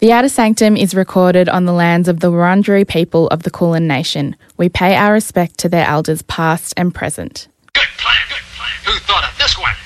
The 0.00 0.12
Outer 0.12 0.30
Sanctum 0.30 0.78
is 0.78 0.94
recorded 0.94 1.50
on 1.50 1.66
the 1.66 1.74
lands 1.74 2.08
of 2.08 2.20
the 2.20 2.30
Wurundjeri 2.32 2.88
people 2.88 3.28
of 3.28 3.42
the 3.42 3.50
Kulin 3.50 3.86
Nation. 3.86 4.34
We 4.56 4.70
pay 4.70 4.96
our 4.96 5.12
respect 5.12 5.58
to 5.58 5.68
their 5.68 5.86
elders 5.86 6.22
past 6.22 6.72
and 6.78 6.94
present. 6.94 7.48
Good 7.74 7.84
plan, 7.98 8.16
good 8.30 8.40
plan. 8.56 8.72
Who 8.86 8.98
thought 9.00 9.28
of 9.28 9.36
this 9.36 9.58
one? 9.60 9.76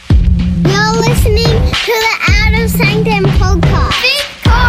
You're 0.70 1.02
listening 1.02 1.50
to 1.50 1.94
the 2.06 2.16
Outer 2.46 2.68
Sanctum 2.68 3.24
podcast. 3.42 3.98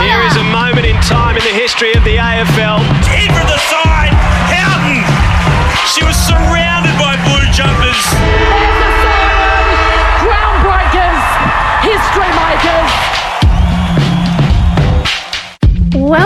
Here 0.02 0.22
is 0.26 0.36
a 0.36 0.44
moment 0.50 0.88
in 0.88 0.96
time 1.06 1.38
in 1.38 1.44
the 1.44 1.54
history 1.54 1.94
of 1.94 2.04
the 2.04 2.18
AFL. 2.18 2.82
In 3.14 3.30
from 3.30 3.46
the 3.46 3.62
side, 3.70 4.18
Houghton. 4.50 5.06
She 5.94 6.04
was 6.04 6.16
surrounded 6.26 6.55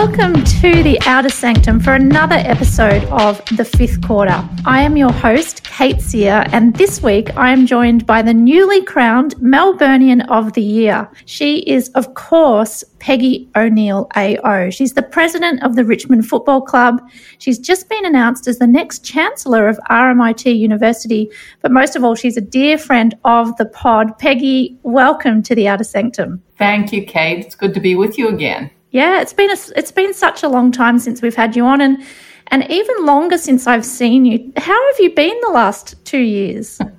Welcome 0.02 0.42
to 0.44 0.82
the 0.82 0.98
Outer 1.04 1.28
Sanctum 1.28 1.78
for 1.78 1.92
another 1.92 2.36
episode 2.36 3.04
of 3.10 3.44
The 3.54 3.66
Fifth 3.66 4.00
Quarter. 4.00 4.48
I 4.64 4.80
am 4.80 4.96
your 4.96 5.12
host, 5.12 5.62
Kate 5.64 6.00
Seear, 6.00 6.46
and 6.52 6.74
this 6.74 7.02
week 7.02 7.36
I 7.36 7.52
am 7.52 7.66
joined 7.66 8.06
by 8.06 8.22
the 8.22 8.32
newly 8.32 8.82
crowned 8.82 9.36
Melburnian 9.36 10.26
of 10.30 10.54
the 10.54 10.62
Year. 10.62 11.06
She 11.26 11.58
is, 11.68 11.90
of 11.90 12.14
course, 12.14 12.82
Peggy 12.98 13.50
O'Neal 13.54 14.08
AO. 14.16 14.70
She's 14.70 14.94
the 14.94 15.02
president 15.02 15.62
of 15.62 15.76
the 15.76 15.84
Richmond 15.84 16.26
Football 16.26 16.62
Club. 16.62 17.06
She's 17.36 17.58
just 17.58 17.90
been 17.90 18.06
announced 18.06 18.48
as 18.48 18.58
the 18.58 18.66
next 18.66 19.04
chancellor 19.04 19.68
of 19.68 19.78
RMIT 19.90 20.58
University, 20.58 21.30
but 21.60 21.72
most 21.72 21.94
of 21.94 22.04
all, 22.04 22.14
she's 22.14 22.38
a 22.38 22.40
dear 22.40 22.78
friend 22.78 23.14
of 23.26 23.54
the 23.58 23.66
pod. 23.66 24.18
Peggy, 24.18 24.78
welcome 24.82 25.42
to 25.42 25.54
the 25.54 25.68
Outer 25.68 25.84
Sanctum. 25.84 26.42
Thank 26.56 26.90
you, 26.90 27.04
Kate. 27.04 27.44
It's 27.44 27.54
good 27.54 27.74
to 27.74 27.80
be 27.80 27.96
with 27.96 28.16
you 28.16 28.28
again. 28.28 28.70
Yeah, 28.90 29.20
it's 29.20 29.32
been 29.32 29.50
a, 29.50 29.56
it's 29.76 29.92
been 29.92 30.14
such 30.14 30.42
a 30.42 30.48
long 30.48 30.72
time 30.72 30.98
since 30.98 31.22
we've 31.22 31.34
had 31.34 31.54
you 31.56 31.64
on, 31.64 31.80
and 31.80 32.04
and 32.48 32.68
even 32.70 33.06
longer 33.06 33.38
since 33.38 33.66
I've 33.66 33.84
seen 33.84 34.24
you. 34.24 34.52
How 34.56 34.92
have 34.92 35.00
you 35.00 35.14
been 35.14 35.38
the 35.42 35.50
last 35.50 36.04
two 36.04 36.18
years? 36.18 36.80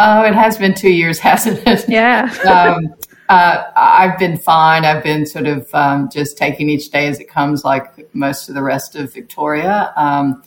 Oh, 0.00 0.22
it 0.22 0.34
has 0.34 0.56
been 0.56 0.74
two 0.74 0.90
years, 0.90 1.18
hasn't 1.30 1.60
it? 1.66 1.88
Yeah. 1.88 2.32
um, 2.46 2.94
uh, 3.28 3.64
I've 3.76 4.18
been 4.18 4.38
fine. 4.38 4.84
I've 4.84 5.02
been 5.02 5.26
sort 5.26 5.46
of 5.46 5.68
um, 5.74 6.08
just 6.08 6.38
taking 6.38 6.70
each 6.70 6.90
day 6.90 7.08
as 7.08 7.18
it 7.18 7.28
comes, 7.28 7.64
like 7.64 8.14
most 8.14 8.48
of 8.48 8.54
the 8.54 8.62
rest 8.62 8.94
of 8.94 9.12
Victoria. 9.12 9.92
Um, 9.96 10.42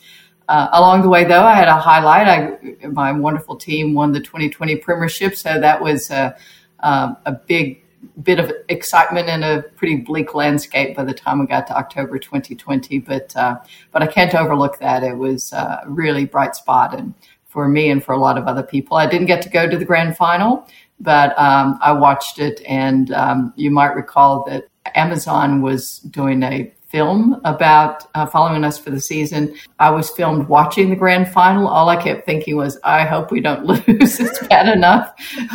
uh, 0.48 0.68
along 0.72 1.02
the 1.02 1.08
way, 1.08 1.24
though, 1.24 1.44
I 1.44 1.54
had 1.54 1.68
a 1.68 1.76
highlight. 1.76 2.26
I, 2.26 2.86
my 2.88 3.12
wonderful 3.12 3.56
team 3.56 3.94
won 3.94 4.12
the 4.12 4.20
2020 4.20 4.76
Premiership, 4.76 5.36
so 5.36 5.60
that 5.60 5.80
was 5.80 6.10
a, 6.10 6.34
um, 6.80 7.16
a 7.26 7.32
big 7.32 7.81
bit 8.22 8.38
of 8.38 8.52
excitement 8.68 9.28
in 9.28 9.42
a 9.42 9.62
pretty 9.62 9.96
bleak 9.96 10.34
landscape 10.34 10.96
by 10.96 11.04
the 11.04 11.14
time 11.14 11.38
we 11.38 11.46
got 11.46 11.66
to 11.68 11.76
October 11.76 12.18
2020. 12.18 12.98
But 12.98 13.34
uh, 13.36 13.56
but 13.90 14.02
I 14.02 14.06
can't 14.06 14.34
overlook 14.34 14.78
that. 14.78 15.02
It 15.02 15.16
was 15.16 15.52
a 15.52 15.82
really 15.86 16.24
bright 16.24 16.54
spot, 16.56 16.98
and 16.98 17.14
for 17.46 17.68
me 17.68 17.90
and 17.90 18.02
for 18.02 18.12
a 18.12 18.18
lot 18.18 18.38
of 18.38 18.46
other 18.46 18.62
people, 18.62 18.96
I 18.96 19.06
didn't 19.06 19.26
get 19.26 19.42
to 19.42 19.48
go 19.48 19.68
to 19.68 19.76
the 19.76 19.84
grand 19.84 20.16
final, 20.16 20.68
but 21.00 21.38
um, 21.38 21.78
I 21.82 21.92
watched 21.92 22.38
it. 22.38 22.62
And 22.66 23.12
um, 23.12 23.52
you 23.56 23.70
might 23.70 23.94
recall 23.94 24.44
that 24.44 24.68
Amazon 24.94 25.62
was 25.62 25.98
doing 25.98 26.42
a 26.42 26.72
film 26.92 27.40
about 27.44 28.04
uh, 28.14 28.26
following 28.26 28.62
us 28.62 28.78
for 28.78 28.90
the 28.90 29.00
season. 29.00 29.54
I 29.78 29.90
was 29.90 30.10
filmed 30.10 30.46
watching 30.46 30.90
the 30.90 30.96
grand 30.96 31.32
final. 31.32 31.66
All 31.66 31.88
I 31.88 32.00
kept 32.00 32.26
thinking 32.26 32.54
was, 32.54 32.78
I 32.84 33.04
hope 33.06 33.32
we 33.32 33.40
don't 33.40 33.64
lose. 33.88 34.20
it's 34.20 34.46
bad 34.46 34.68
enough 34.68 35.14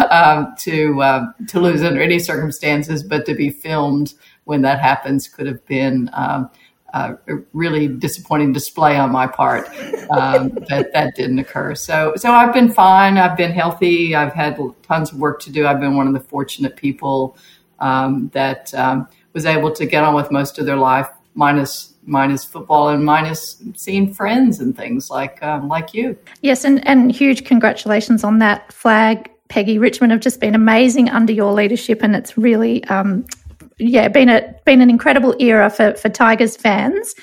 um, 0.10 0.56
to 0.60 1.02
uh, 1.02 1.26
to 1.48 1.60
lose 1.60 1.84
under 1.84 2.02
any 2.02 2.18
circumstances, 2.18 3.04
but 3.04 3.26
to 3.28 3.36
be 3.36 3.52
filmed 3.52 4.16
when 4.46 4.64
that 4.64 4.80
happens 4.80 5.30
could 5.30 5.48
have 5.48 5.66
been. 5.68 6.10
Um, 6.14 6.50
a 6.94 7.16
really 7.54 7.88
disappointing 7.88 8.54
display 8.54 8.98
on 8.98 9.12
my 9.12 9.28
part 9.28 9.68
um, 10.10 10.50
that 10.68 10.92
that 10.94 11.16
didn't 11.16 11.38
occur. 11.38 11.76
So, 11.76 12.14
so 12.16 12.32
I've 12.32 12.54
been 12.54 12.72
fine. 12.72 13.18
I've 13.18 13.38
been 13.38 13.52
healthy. 13.52 14.16
I've 14.16 14.34
had 14.34 14.58
tons 14.82 15.12
of 15.12 15.20
work 15.20 15.40
to 15.42 15.52
do. 15.52 15.68
I've 15.68 15.80
been 15.80 15.96
one 15.96 16.08
of 16.08 16.14
the 16.14 16.20
fortunate 16.20 16.76
people 16.76 17.38
um, 17.80 18.32
that 18.34 18.74
um, 18.74 19.08
was 19.34 19.46
able 19.46 19.72
to 19.74 19.86
get 19.86 20.04
on 20.04 20.16
with 20.16 20.32
most 20.32 20.58
of 20.58 20.66
their 20.66 20.78
life 20.78 21.08
minus 21.38 21.94
minus 22.06 22.44
football 22.44 22.90
and 22.90 23.06
minus 23.06 23.62
seeing 23.76 24.14
friends 24.14 24.60
and 24.60 24.76
things 24.76 25.10
like 25.10 25.42
um, 25.44 25.70
like 25.70 25.94
you. 25.94 26.18
Yes, 26.42 26.66
and 26.66 26.86
and 26.86 27.12
huge 27.12 27.46
congratulations 27.46 28.24
on 28.24 28.40
that 28.40 28.74
flag, 28.74 29.30
Peggy. 29.48 29.78
Richmond 29.78 30.12
have 30.12 30.22
just 30.22 30.42
been 30.42 30.56
amazing 30.56 31.10
under 31.10 31.32
your 31.32 31.54
leadership, 31.54 32.02
and 32.02 32.16
it's 32.16 32.38
really 32.38 32.84
um, 32.86 33.26
yeah 33.78 34.08
been 34.08 34.30
a 34.30 34.54
been 34.66 34.82
an 34.82 34.90
incredible 34.90 35.36
era 35.40 35.70
for 35.70 35.94
for 35.94 36.10
Tigers 36.10 36.58
fans. 36.58 37.14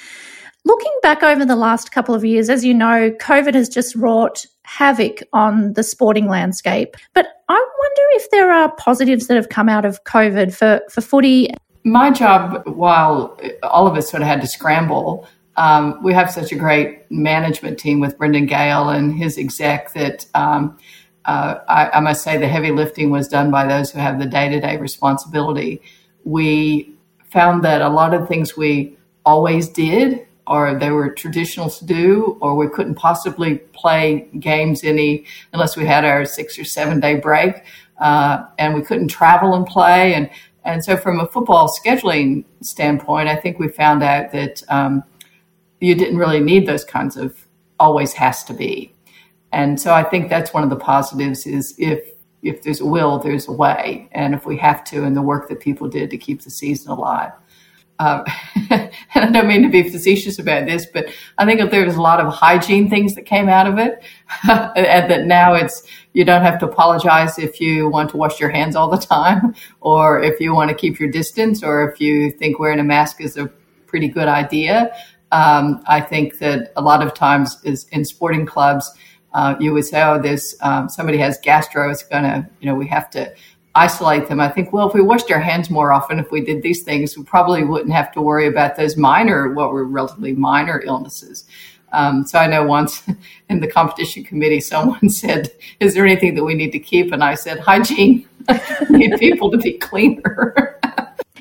Looking 0.67 0.93
back 1.03 1.23
over 1.23 1.45
the 1.45 1.57
last 1.57 1.93
couple 1.93 2.15
of 2.15 2.25
years, 2.25 2.49
as 2.49 2.65
you 2.65 2.73
know, 2.73 3.11
COVID 3.21 3.53
has 3.53 3.69
just 3.69 3.95
wrought 3.95 4.47
havoc 4.63 5.23
on 5.35 5.75
the 5.75 5.83
sporting 5.83 6.27
landscape. 6.27 6.97
But 7.13 7.27
I 7.51 7.55
wonder 7.55 8.03
if 8.13 8.31
there 8.31 8.51
are 8.51 8.75
positives 8.77 9.27
that 9.27 9.35
have 9.35 9.51
come 9.51 9.69
out 9.69 9.85
of 9.85 10.03
COVID 10.05 10.55
for, 10.55 10.81
for 10.89 11.03
footy 11.03 11.51
my 11.85 12.11
job, 12.11 12.67
while 12.67 13.39
all 13.63 13.87
of 13.87 13.97
us 13.97 14.11
sort 14.11 14.23
of 14.23 14.29
had 14.29 14.41
to 14.41 14.47
scramble, 14.47 15.29
um, 15.57 16.03
we 16.03 16.13
have 16.15 16.31
such 16.31 16.51
a 16.51 16.57
great 16.57 17.11
management 17.11 17.79
team 17.79 18.01
with 18.01 18.19
Brendan 18.19 18.47
Gale 18.47 18.89
and 18.89 19.15
his 19.15 19.39
exec 19.39 19.93
that 19.93 20.27
um, 20.35 20.79
uh, 21.27 21.57
I, 21.69 21.91
I, 21.91 22.01
must 22.01 22.25
say 22.25 22.37
the 22.37 22.49
heavy 22.49 22.73
lifting 22.73 23.11
was 23.11 23.29
done 23.29 23.51
by 23.51 23.67
those 23.67 23.91
who 23.91 24.01
have 24.01 24.19
the 24.19 24.27
day 24.27 24.49
to 24.49 24.61
day 24.61 24.77
responsibility. 24.79 25.81
We 26.25 26.97
found 27.31 27.65
that 27.65 27.83
a 27.83 27.89
lot 27.89 28.15
of 28.15 28.27
things 28.27 28.57
we 28.57 28.97
always 29.25 29.69
did, 29.69 30.27
or 30.47 30.75
they 30.75 30.91
were 30.91 31.11
traditional 31.11 31.71
to 31.71 31.85
do, 31.85 32.37
or 32.41 32.57
we 32.57 32.69
couldn't 32.69 32.97
possibly 32.97 33.59
play 33.73 34.29
games 34.41 34.83
any 34.83 35.25
unless 35.53 35.77
we 35.77 35.87
had 35.87 36.05
our 36.05 36.25
six 36.25 36.59
or 36.59 36.65
seven 36.65 36.99
day 36.99 37.15
break, 37.15 37.63
uh, 37.99 38.45
and 38.59 38.75
we 38.75 38.83
couldn't 38.83 39.09
travel 39.09 39.55
and 39.55 39.67
play 39.67 40.15
and 40.15 40.29
and 40.65 40.83
so, 40.83 40.97
from 40.97 41.21
a 41.21 41.27
football 41.27 41.69
scheduling 41.69 42.45
standpoint, 42.63 43.29
I 43.29 43.37
think 43.37 43.59
we 43.59 43.69
found 43.69 44.03
out 44.03 44.33
that 44.33 44.63
um, 44.69 45.05
you 45.81 45.95
didn't 45.95 46.17
really 46.17 46.41
need 46.41 46.67
those 46.67 46.85
kinds 46.85 47.17
of 47.17 47.37
always 47.79 48.13
has 48.15 48.45
to 48.45 48.55
be. 48.55 48.95
And 49.53 49.81
so, 49.81 49.93
I 49.93 50.03
think 50.03 50.31
that's 50.31 50.55
one 50.55 50.65
of 50.65 50.71
the 50.71 50.77
positives 50.77 51.47
is 51.47 51.75
if 51.79 52.01
if 52.43 52.63
there's 52.63 52.81
a 52.81 52.87
will, 52.87 53.19
there's 53.19 53.49
a 53.49 53.53
way, 53.53 54.09
and 54.13 54.35
if 54.35 54.47
we 54.47 54.57
have 54.59 54.85
to, 54.85 55.05
and 55.05 55.17
the 55.17 55.23
work 55.23 55.49
that 55.49 55.61
people 55.61 55.89
did 55.89 56.11
to 56.11 56.19
keep 56.19 56.43
the 56.43 56.51
season 56.51 56.91
alive. 56.91 57.33
Uh, 57.99 58.25
and 58.71 58.91
I 59.15 59.31
don't 59.31 59.47
mean 59.47 59.63
to 59.63 59.69
be 59.69 59.89
facetious 59.89 60.39
about 60.39 60.67
this, 60.67 60.87
but 60.87 61.07
I 61.39 61.45
think 61.45 61.71
there 61.71 61.85
was 61.85 61.97
a 61.97 62.03
lot 62.03 62.21
of 62.21 62.33
hygiene 62.33 62.91
things 62.91 63.15
that 63.15 63.23
came 63.23 63.49
out 63.49 63.67
of 63.67 63.79
it, 63.79 64.03
and 64.49 65.11
that 65.11 65.27
now 65.27 65.55
it's 65.55 65.85
you 66.13 66.25
don't 66.25 66.43
have 66.43 66.59
to 66.61 66.67
apologize 66.67 67.39
if 67.39 67.61
you 67.61 67.89
want 67.89 68.11
to 68.11 68.17
wash 68.17 68.41
your 68.41 68.51
hands 68.51 68.75
all 68.75 68.89
the 68.89 68.99
time, 68.99 69.55
or 69.81 70.23
if 70.23 70.41
you 70.41 70.55
want 70.55 70.71
to 70.71 70.75
keep 70.75 70.99
your 70.99 71.09
distance, 71.11 71.63
or 71.63 71.89
if 71.89 72.01
you 72.01 72.31
think 72.33 72.59
wearing 72.59 72.81
a 72.81 72.85
mask 72.85 73.21
is 73.21 73.37
a 73.37 73.47
pretty 73.87 74.09
good 74.09 74.29
idea. 74.29 74.93
Um, 75.31 75.83
I 75.87 76.01
think 76.01 76.39
that 76.39 76.73
a 76.77 76.83
lot 76.83 77.05
of 77.05 77.15
times 77.15 77.59
is 77.65 77.87
in 77.91 78.05
sporting 78.05 78.47
clubs, 78.47 78.93
uh, 79.35 79.55
you 79.61 79.73
would 79.73 79.85
say, 79.85 80.03
"Oh, 80.03 80.21
there's 80.21 80.57
um, 80.63 80.89
somebody 80.89 81.19
has 81.19 81.39
gastro. 81.43 81.91
It's 81.91 82.03
gonna, 82.03 82.49
you 82.61 82.69
know, 82.69 82.75
we 82.75 82.89
have 82.89 83.09
to." 83.11 83.33
Isolate 83.75 84.29
them. 84.29 84.41
I 84.41 84.49
think, 84.49 84.73
well, 84.73 84.89
if 84.89 84.95
we 84.95 85.03
washed 85.03 85.31
our 85.31 85.41
hands 85.41 85.69
more 85.71 85.93
often, 85.93 86.19
if 86.19 86.31
we 86.31 86.41
did 86.41 86.63
these 86.63 86.83
things, 86.83 87.17
we 87.17 87.25
probably 87.25 87.65
wouldn't 87.65 87.93
have 87.93 88.13
to 88.13 88.23
worry 88.23 88.47
about 88.47 88.77
those 88.77 88.97
minor, 88.97 89.53
what 89.53 89.73
were 89.73 89.85
relatively 89.85 90.33
minor 90.33 90.83
illnesses. 90.85 91.45
Um, 91.93 92.27
so 92.27 92.39
I 92.39 92.47
know 92.47 92.65
once 92.65 93.03
in 93.49 93.61
the 93.61 93.69
competition 93.69 94.25
committee, 94.25 94.61
someone 94.61 95.09
said, 95.09 95.51
"Is 95.81 95.95
there 95.95 96.05
anything 96.05 96.35
that 96.35 96.45
we 96.45 96.55
need 96.55 96.73
to 96.73 96.79
keep?" 96.79 97.13
And 97.13 97.23
I 97.23 97.35
said, 97.35 97.61
"Hygiene. 97.61 98.29
need 98.91 99.19
people 99.19 99.51
to 99.51 99.59
be 99.59 99.75
cleaner." 99.79 100.79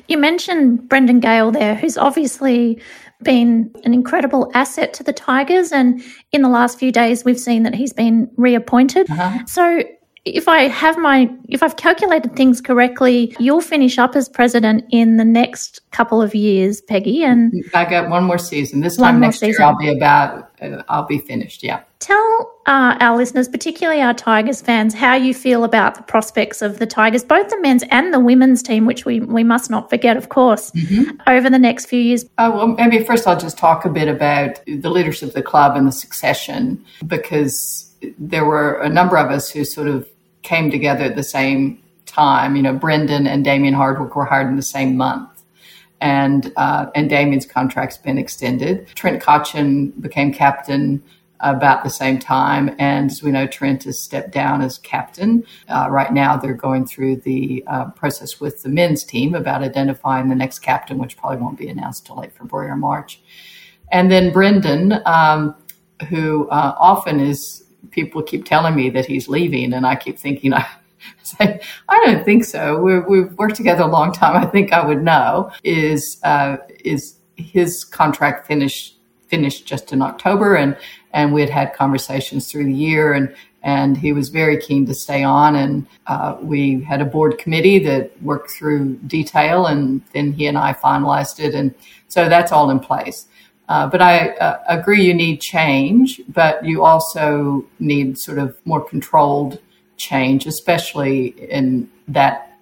you 0.08 0.18
mentioned 0.18 0.88
Brendan 0.88 1.20
Gale 1.20 1.50
there, 1.50 1.74
who's 1.74 1.98
obviously 1.98 2.80
been 3.22 3.74
an 3.84 3.94
incredible 3.94 4.50
asset 4.54 4.92
to 4.94 5.02
the 5.02 5.12
Tigers, 5.12 5.72
and 5.72 6.02
in 6.32 6.42
the 6.42 6.48
last 6.48 6.78
few 6.78 6.92
days, 6.92 7.24
we've 7.24 7.38
seen 7.38 7.62
that 7.64 7.74
he's 7.74 7.92
been 7.92 8.30
reappointed. 8.36 9.10
Uh-huh. 9.10 9.44
So 9.46 9.82
if 10.24 10.48
I 10.48 10.68
have 10.68 10.96
my, 10.96 11.30
if 11.48 11.62
I've 11.62 11.76
calculated 11.76 12.34
things 12.34 12.60
correctly, 12.62 13.36
you'll 13.38 13.60
finish 13.60 13.98
up 13.98 14.16
as 14.16 14.28
president 14.28 14.84
in 14.90 15.18
the 15.18 15.24
next 15.24 15.80
couple 15.90 16.22
of 16.22 16.34
years, 16.34 16.80
Peggy. 16.80 17.22
And 17.22 17.52
I 17.74 17.84
got 17.88 18.08
one 18.08 18.24
more 18.24 18.38
season. 18.38 18.80
This 18.80 18.96
time 18.96 19.20
next 19.20 19.42
year. 19.42 19.60
I'll 19.60 19.76
be 19.76 19.94
about, 19.94 20.50
I'll 20.88 21.06
be 21.06 21.18
finished. 21.18 21.62
Yeah. 21.62 21.82
tell 21.98 22.54
uh, 22.66 22.96
our 23.00 23.18
listeners, 23.18 23.48
particularly 23.48 24.00
our 24.00 24.14
Tigers 24.14 24.62
fans, 24.62 24.94
how 24.94 25.14
you 25.14 25.34
feel 25.34 25.62
about 25.62 25.96
the 25.96 26.02
prospects 26.02 26.62
of 26.62 26.78
the 26.78 26.86
Tigers, 26.86 27.22
both 27.22 27.50
the 27.50 27.60
men's 27.60 27.84
and 27.90 28.14
the 28.14 28.20
women's 28.20 28.62
team, 28.62 28.86
which 28.86 29.04
we, 29.04 29.20
we 29.20 29.44
must 29.44 29.70
not 29.70 29.90
forget, 29.90 30.16
of 30.16 30.30
course, 30.30 30.72
over 31.26 31.50
the 31.50 31.58
next 31.58 31.84
few 31.86 32.00
years. 32.00 32.24
Uh, 32.38 32.50
well, 32.54 32.68
maybe 32.68 33.04
first 33.04 33.26
I'll 33.26 33.38
just 33.38 33.58
talk 33.58 33.84
a 33.84 33.90
bit 33.90 34.08
about 34.08 34.58
the 34.66 34.88
leadership 34.88 35.28
of 35.28 35.34
the 35.34 35.42
club 35.42 35.76
and 35.76 35.86
the 35.86 35.92
succession 35.92 36.82
because 37.06 37.90
there 38.18 38.44
were 38.44 38.80
a 38.80 38.88
number 38.88 39.16
of 39.16 39.30
us 39.30 39.50
who 39.50 39.64
sort 39.64 39.88
of 39.88 40.08
came 40.44 40.70
together 40.70 41.02
at 41.02 41.16
the 41.16 41.24
same 41.24 41.82
time. 42.06 42.54
You 42.54 42.62
know, 42.62 42.74
Brendan 42.74 43.26
and 43.26 43.44
Damien 43.44 43.74
Hardwick 43.74 44.14
were 44.14 44.24
hired 44.24 44.46
in 44.48 44.56
the 44.56 44.62
same 44.62 44.96
month. 44.96 45.30
And 46.00 46.52
uh, 46.56 46.86
and 46.94 47.08
Damien's 47.08 47.46
contract's 47.46 47.96
been 47.96 48.18
extended. 48.18 48.86
Trent 48.94 49.22
Cotchin 49.22 50.00
became 50.00 50.32
captain 50.32 51.02
about 51.40 51.82
the 51.82 51.90
same 51.90 52.18
time, 52.18 52.74
and 52.78 53.10
as 53.10 53.22
we 53.22 53.30
know, 53.30 53.46
Trent 53.46 53.84
has 53.84 53.98
stepped 53.98 54.30
down 54.30 54.62
as 54.62 54.78
captain. 54.78 55.44
Uh, 55.68 55.88
right 55.90 56.12
now, 56.12 56.36
they're 56.36 56.54
going 56.54 56.86
through 56.86 57.16
the 57.16 57.64
uh, 57.66 57.86
process 57.90 58.40
with 58.40 58.62
the 58.62 58.68
men's 58.68 59.04
team 59.04 59.34
about 59.34 59.62
identifying 59.62 60.28
the 60.28 60.34
next 60.34 60.60
captain, 60.60 60.98
which 60.98 61.16
probably 61.16 61.38
won't 61.38 61.58
be 61.58 61.68
announced 61.68 62.06
till 62.06 62.16
late 62.16 62.32
February 62.32 62.70
or 62.70 62.76
March. 62.76 63.20
And 63.92 64.10
then 64.10 64.32
Brendan, 64.32 65.00
um, 65.06 65.54
who 66.08 66.48
uh, 66.48 66.74
often 66.78 67.20
is 67.20 67.63
people 67.90 68.22
keep 68.22 68.44
telling 68.44 68.74
me 68.74 68.90
that 68.90 69.06
he's 69.06 69.28
leaving, 69.28 69.72
and 69.72 69.86
I 69.86 69.96
keep 69.96 70.18
thinking 70.18 70.52
I. 70.54 70.66
say, 71.22 71.60
I 71.88 72.02
don't 72.06 72.24
think 72.24 72.44
so. 72.44 72.80
We're, 72.80 73.06
we've 73.06 73.30
worked 73.34 73.56
together 73.56 73.82
a 73.82 73.86
long 73.86 74.10
time. 74.10 74.36
I 74.36 74.46
think 74.46 74.72
I 74.72 74.84
would 74.84 75.02
know. 75.02 75.50
Is 75.62 76.18
uh, 76.22 76.56
is 76.84 77.16
his 77.36 77.84
contract 77.84 78.46
finished 78.46 78.96
finished 79.28 79.66
just 79.66 79.92
in 79.92 80.00
October, 80.00 80.56
and 80.56 80.76
and 81.12 81.32
we 81.32 81.40
had 81.40 81.50
had 81.50 81.74
conversations 81.74 82.50
through 82.50 82.64
the 82.64 82.72
year, 82.72 83.12
and 83.12 83.34
and 83.62 83.96
he 83.96 84.12
was 84.12 84.28
very 84.28 84.58
keen 84.60 84.86
to 84.86 84.94
stay 84.94 85.24
on, 85.24 85.56
and 85.56 85.86
uh, 86.06 86.36
we 86.40 86.82
had 86.82 87.00
a 87.00 87.04
board 87.04 87.38
committee 87.38 87.78
that 87.78 88.10
worked 88.22 88.50
through 88.50 88.94
detail, 89.06 89.66
and 89.66 90.02
then 90.12 90.32
he 90.32 90.46
and 90.46 90.58
I 90.58 90.74
finalized 90.74 91.40
it, 91.40 91.54
and 91.54 91.74
so 92.08 92.28
that's 92.28 92.52
all 92.52 92.70
in 92.70 92.78
place. 92.78 93.26
Uh, 93.68 93.86
but 93.86 94.02
I 94.02 94.30
uh, 94.30 94.62
agree 94.68 95.02
you 95.02 95.14
need 95.14 95.40
change, 95.40 96.20
but 96.28 96.64
you 96.64 96.84
also 96.84 97.64
need 97.78 98.18
sort 98.18 98.38
of 98.38 98.56
more 98.64 98.84
controlled 98.84 99.58
change, 99.96 100.46
especially 100.46 101.28
in 101.50 101.90
that 102.08 102.58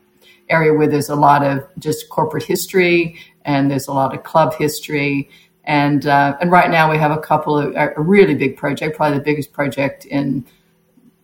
area 0.49 0.73
where 0.73 0.87
there's 0.87 1.09
a 1.09 1.17
lot 1.17 1.43
of 1.45 1.67
just 1.79 2.09
corporate 2.09 2.45
history 2.45 3.19
and 3.45 3.71
there's 3.71 3.89
a 3.89 3.93
lot 3.93 4.15
of 4.15 4.23
club 4.23 4.55
history. 4.55 5.29
And 5.65 6.07
uh, 6.07 6.37
and 6.41 6.51
right 6.51 6.71
now 6.71 6.91
we 6.91 6.99
have 6.99 7.11
a 7.11 7.19
couple 7.19 7.59
of 7.59 7.75
a 7.75 8.01
really 8.01 8.35
big 8.35 8.57
project, 8.57 8.97
probably 8.97 9.19
the 9.19 9.25
biggest 9.25 9.53
project 9.53 10.05
in 10.05 10.45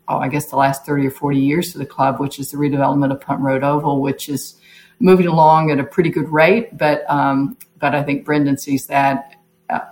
oh 0.06 0.18
I 0.18 0.28
guess 0.28 0.46
the 0.46 0.56
last 0.56 0.86
thirty 0.86 1.06
or 1.06 1.10
forty 1.10 1.38
years 1.38 1.72
for 1.72 1.78
the 1.78 1.86
club, 1.86 2.20
which 2.20 2.38
is 2.38 2.50
the 2.50 2.56
redevelopment 2.56 3.12
of 3.12 3.20
Punt 3.20 3.40
Road 3.40 3.64
Oval, 3.64 4.00
which 4.00 4.28
is 4.28 4.54
moving 5.00 5.26
along 5.26 5.70
at 5.70 5.80
a 5.80 5.84
pretty 5.84 6.10
good 6.10 6.28
rate. 6.28 6.76
But 6.78 7.08
um, 7.10 7.56
but 7.78 7.94
I 7.96 8.02
think 8.04 8.24
Brendan 8.24 8.58
sees 8.58 8.86
that 8.86 9.34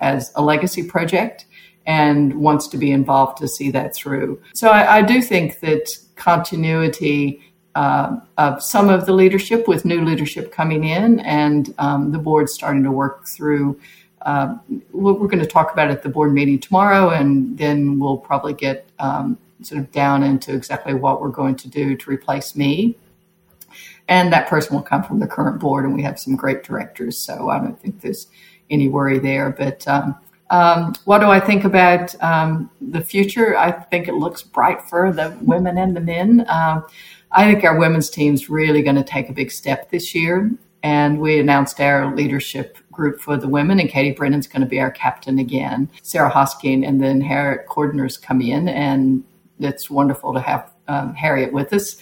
as 0.01 0.33
a 0.35 0.43
legacy 0.43 0.83
project 0.83 1.47
and 1.87 2.35
wants 2.35 2.67
to 2.69 2.77
be 2.77 2.91
involved 2.91 3.39
to 3.39 3.49
see 3.49 3.71
that 3.71 3.95
through. 3.95 4.41
So 4.55 4.69
I, 4.69 4.99
I 4.99 5.03
do 5.03 5.23
think 5.23 5.61
that 5.61 5.89
continuity 6.17 7.43
uh, 7.77 8.17
of 8.39 8.63
some 8.63 8.89
of 8.89 9.07
the 9.07 9.13
leadership 9.13 9.69
with 9.69 9.85
new 9.85 10.03
leadership 10.05 10.51
coming 10.51 10.85
in 10.85 11.21
and 11.21 11.75
um, 11.79 12.11
the 12.11 12.19
board 12.19 12.49
starting 12.49 12.83
to 12.83 12.91
work 12.91 13.27
through. 13.27 13.79
Uh, 14.23 14.57
what 14.91 15.21
we're 15.21 15.29
going 15.29 15.39
to 15.39 15.47
talk 15.47 15.73
about 15.73 15.91
at 15.91 16.03
the 16.03 16.09
board 16.09 16.33
meeting 16.33 16.59
tomorrow, 16.59 17.11
and 17.11 17.57
then 17.59 17.99
we'll 18.01 18.17
probably 18.17 18.55
get 18.55 18.89
um, 18.99 19.39
sort 19.63 19.81
of 19.81 19.93
down 19.93 20.23
into 20.23 20.55
exactly 20.55 20.95
what 20.95 21.21
we're 21.21 21.29
going 21.29 21.55
to 21.55 21.69
do 21.69 21.95
to 21.97 22.11
replace 22.11 22.57
me. 22.57 22.97
And 24.09 24.33
that 24.33 24.49
person 24.49 24.75
will 24.75 24.83
come 24.83 25.05
from 25.05 25.21
the 25.21 25.27
current 25.27 25.61
board, 25.61 25.85
and 25.85 25.95
we 25.95 26.03
have 26.03 26.19
some 26.19 26.35
great 26.35 26.65
directors, 26.65 27.19
so 27.19 27.51
I 27.51 27.59
don't 27.59 27.79
think 27.79 28.01
there's 28.01 28.27
any 28.71 28.89
worry 28.89 29.19
there. 29.19 29.51
But 29.51 29.87
um, 29.89 30.17
um, 30.51 30.95
what 31.05 31.19
do 31.19 31.27
I 31.27 31.41
think 31.41 31.65
about 31.65 32.15
um, 32.23 32.71
the 32.81 33.01
future? 33.01 33.57
I 33.57 33.73
think 33.73 34.09
it 34.09 34.15
looks 34.15 34.43
bright 34.43 34.83
for 34.83 35.13
the 35.13 35.37
women 35.43 35.79
and 35.79 35.97
the 35.97 36.01
men. 36.01 36.47
Um, 36.49 36.87
I 37.33 37.51
think 37.51 37.65
our 37.65 37.79
women's 37.79 38.09
team's 38.11 38.49
really 38.49 38.83
going 38.83 38.97
to 38.97 39.05
take 39.05 39.29
a 39.29 39.33
big 39.33 39.51
step 39.51 39.91
this 39.91 40.15
year. 40.15 40.51
And 40.83 41.19
we 41.19 41.41
announced 41.41 41.81
our 41.81 42.15
leadership 42.15 42.79
group 42.93 43.21
for 43.21 43.37
the 43.37 43.49
women, 43.49 43.81
and 43.81 43.89
Katie 43.89 44.15
Brennan's 44.15 44.47
going 44.47 44.61
to 44.61 44.69
be 44.69 44.79
our 44.79 44.91
captain 44.91 45.39
again. 45.39 45.91
Sarah 46.03 46.31
Hosking 46.31 46.87
and 46.87 47.03
then 47.03 47.21
Harriet 47.21 47.67
Cordner's 47.67 48.17
come 48.17 48.41
in, 48.41 48.69
and 48.69 49.25
it's 49.59 49.91
wonderful 49.91 50.33
to 50.33 50.41
have 50.41 50.73
um, 50.87 51.15
Harriet 51.15 51.53
with 51.53 51.73
us. 51.73 51.97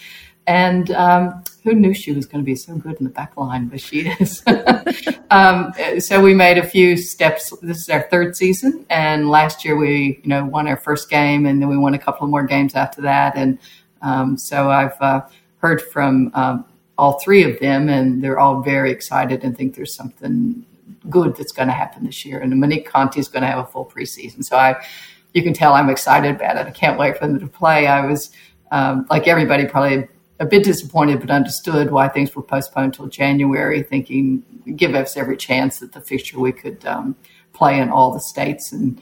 And 0.47 0.91
um, 0.91 1.43
who 1.65 1.75
knew 1.75 1.95
she 1.95 2.13
was 2.13 2.27
going 2.27 2.45
to 2.45 2.47
be 2.47 2.55
so 2.55 2.77
good 2.77 2.97
in 2.99 3.05
the 3.05 3.11
back 3.11 3.37
line, 3.37 3.69
but 3.69 3.81
she 3.81 4.09
is. 4.21 4.43
um, 5.31 5.73
so 5.99 6.21
we 6.21 6.35
made 6.35 6.59
a 6.59 6.67
few 6.67 6.97
steps. 6.97 7.53
This 7.63 7.79
is 7.79 7.89
our 7.89 8.03
third 8.03 8.37
season, 8.37 8.85
and 8.91 9.31
last 9.31 9.65
year 9.65 9.77
we, 9.77 10.21
you 10.23 10.29
know, 10.29 10.45
won 10.45 10.69
our 10.69 10.77
first 10.77 11.09
game, 11.09 11.47
and 11.47 11.61
then 11.61 11.69
we 11.69 11.79
won 11.79 11.95
a 11.95 11.99
couple 11.99 12.25
of 12.25 12.31
more 12.31 12.45
games 12.45 12.75
after 12.75 13.01
that. 13.03 13.35
And 13.37 13.59
um, 14.03 14.37
so 14.37 14.71
I've 14.71 15.01
uh, 15.01 15.23
heard 15.59 15.81
from 15.81 16.31
um, 16.35 16.67
all 16.99 17.19
three 17.21 17.51
of 17.51 17.59
them, 17.61 17.89
and 17.89 18.23
they're 18.23 18.39
all 18.39 18.61
very 18.61 18.91
excited 18.91 19.43
and 19.43 19.57
think 19.57 19.75
there's 19.75 19.95
something 19.95 20.67
good 21.09 21.35
that's 21.37 21.53
going 21.53 21.69
to 21.69 21.75
happen 21.75 22.05
this 22.05 22.27
year. 22.27 22.41
And 22.41 22.59
Monique 22.61 22.87
Conti 22.87 23.21
is 23.21 23.29
going 23.29 23.43
to 23.43 23.49
have 23.49 23.59
a 23.59 23.67
full 23.67 23.87
preseason, 23.87 24.45
so 24.45 24.57
I, 24.59 24.85
you 25.33 25.43
can 25.43 25.55
tell 25.55 25.73
I'm 25.73 25.89
excited 25.89 26.37
about 26.37 26.59
it. 26.59 26.67
I 26.67 26.71
can't 26.71 26.99
wait 26.99 27.17
for 27.17 27.27
them 27.27 27.41
to 27.41 27.47
play. 27.47 27.87
I 27.87 28.05
was 28.05 28.31
um, 28.71 29.07
like 29.09 29.27
everybody, 29.27 29.65
probably 29.65 30.09
a 30.41 30.47
bit 30.47 30.65
disappointed, 30.65 31.21
but 31.21 31.31
understood 31.31 31.91
why 31.91 32.09
things 32.09 32.35
were 32.35 32.43
postponed 32.43 32.87
until 32.87 33.07
January, 33.07 33.83
thinking 33.83 34.43
give 34.77 34.95
us 34.95 35.17
every 35.17 35.37
chance 35.37 35.79
that 35.79 35.93
the 35.93 36.01
fixture 36.01 36.41
we 36.41 36.53
could 36.53 36.85
um, 36.87 37.17
play 37.53 37.79
in 37.79 37.91
all 37.91 38.13
the 38.13 38.21
states. 38.21 38.73
And 38.73 39.01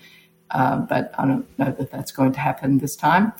uh, 0.51 0.77
but 0.77 1.15
I 1.19 1.27
don't 1.27 1.59
know 1.59 1.73
that 1.73 1.91
that's 1.91 2.13
going 2.13 2.33
to 2.33 2.41
happen 2.41 2.79
this 2.79 2.97
time. 2.97 3.33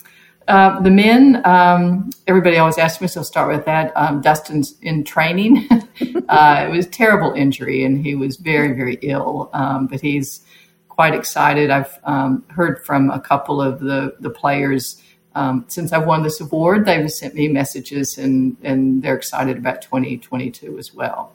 Uh, 0.49 0.81
the 0.81 0.91
men, 0.91 1.41
um, 1.45 2.11
everybody 2.27 2.57
always 2.57 2.79
asks 2.79 3.01
me, 3.01 3.07
so 3.07 3.21
I'll 3.21 3.25
start 3.25 3.55
with 3.55 3.65
that. 3.67 3.93
Um, 3.97 4.21
Dustin's 4.21 4.75
in 4.83 5.05
training. 5.05 5.69
uh, 6.29 6.67
it 6.69 6.71
was 6.71 6.87
terrible 6.89 7.33
injury, 7.33 7.85
and 7.85 8.05
he 8.05 8.15
was 8.15 8.37
very, 8.37 8.73
very 8.73 8.99
ill. 9.03 9.51
Um, 9.53 9.87
but 9.87 10.01
he's 10.01 10.41
quite 10.89 11.15
excited. 11.15 11.71
I've 11.71 11.99
um, 12.05 12.45
heard 12.49 12.85
from 12.85 13.11
a 13.11 13.21
couple 13.21 13.61
of 13.61 13.81
the 13.81 14.17
the 14.21 14.31
players 14.31 15.02
um, 15.35 15.65
since 15.69 15.93
I've 15.93 16.07
won 16.07 16.23
this 16.23 16.41
award. 16.41 16.85
They've 16.85 17.11
sent 17.11 17.35
me 17.35 17.49
messages, 17.49 18.19
and 18.19 18.57
and 18.63 19.03
they're 19.03 19.17
excited 19.17 19.57
about 19.59 19.83
2022 19.83 20.79
as 20.79 20.95
well. 20.95 21.35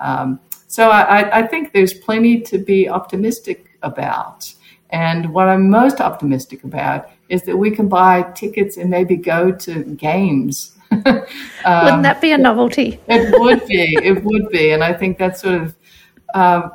Um, 0.00 0.40
so 0.68 0.90
I, 0.90 1.38
I 1.38 1.46
think 1.46 1.72
there's 1.72 1.94
plenty 1.94 2.40
to 2.42 2.58
be 2.58 2.88
optimistic 2.88 3.78
about. 3.82 4.52
And 4.90 5.32
what 5.32 5.48
I'm 5.48 5.70
most 5.70 6.00
optimistic 6.00 6.64
about 6.64 7.10
is 7.28 7.42
that 7.42 7.56
we 7.56 7.70
can 7.70 7.88
buy 7.88 8.22
tickets 8.34 8.76
and 8.76 8.90
maybe 8.90 9.16
go 9.16 9.50
to 9.52 9.82
games. 9.82 10.76
Wouldn't 10.90 11.26
that 11.64 12.20
be 12.20 12.32
a 12.32 12.38
novelty? 12.38 13.00
It 13.08 13.38
would 13.38 13.66
be. 13.66 13.94
it 14.02 14.24
would 14.24 14.48
be. 14.48 14.70
And 14.70 14.82
I 14.82 14.94
think 14.94 15.18
that's 15.18 15.42
sort 15.42 15.62
of, 15.62 15.76
uh, 16.34 16.68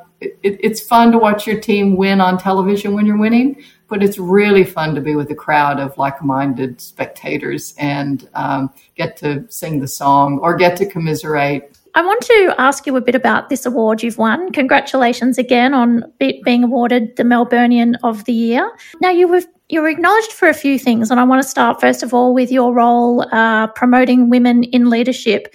it, 0.44 0.60
it's 0.62 0.82
fun 0.82 1.12
to 1.12 1.18
watch 1.18 1.46
your 1.46 1.60
team 1.60 1.96
win 1.96 2.22
on 2.22 2.38
television 2.38 2.94
when 2.94 3.06
you're 3.06 3.18
winning, 3.18 3.64
but 3.88 4.04
it's 4.04 4.18
really 4.18 4.64
fun 4.64 4.96
to 4.96 5.02
be 5.02 5.16
with 5.16 5.30
a 5.32 5.36
crowd 5.36 5.80
of 5.80 5.98
like 5.98 6.22
minded 6.24 6.82
spectators 6.82 7.74
and 7.78 8.30
um, 8.34 8.74
get 8.96 9.18
to 9.18 9.46
sing 9.50 9.80
the 9.80 9.88
song 9.88 10.40
or 10.40 10.56
get 10.56 10.78
to 10.78 10.86
commiserate. 10.86 11.78
I 11.96 12.04
want 12.04 12.22
to 12.22 12.56
ask 12.58 12.88
you 12.88 12.96
a 12.96 13.02
bit 13.02 13.14
about 13.14 13.50
this 13.50 13.68
award 13.68 14.02
you've 14.02 14.18
won. 14.18 14.52
Congratulations 14.52 15.38
again 15.38 15.76
on 15.76 16.12
be- 16.20 16.42
being 16.44 16.64
awarded 16.64 17.16
the 17.18 17.24
Melburnian 17.24 17.96
of 18.04 18.26
the 18.26 18.34
Year. 18.34 18.72
Now 19.00 19.12
you 19.12 19.28
were 19.28 19.44
you 19.70 19.82
were 19.82 19.90
acknowledged 19.90 20.34
for 20.34 20.48
a 20.48 20.54
few 20.54 20.78
things, 20.78 21.10
and 21.10 21.20
I 21.20 21.24
want 21.24 21.42
to 21.42 21.48
start 21.48 21.80
first 21.80 22.04
of 22.04 22.14
all 22.14 22.34
with 22.34 22.52
your 22.52 22.74
role 22.74 23.28
uh, 23.32 23.68
promoting 23.68 24.30
women 24.30 24.64
in 24.64 24.90
leadership. 24.90 25.54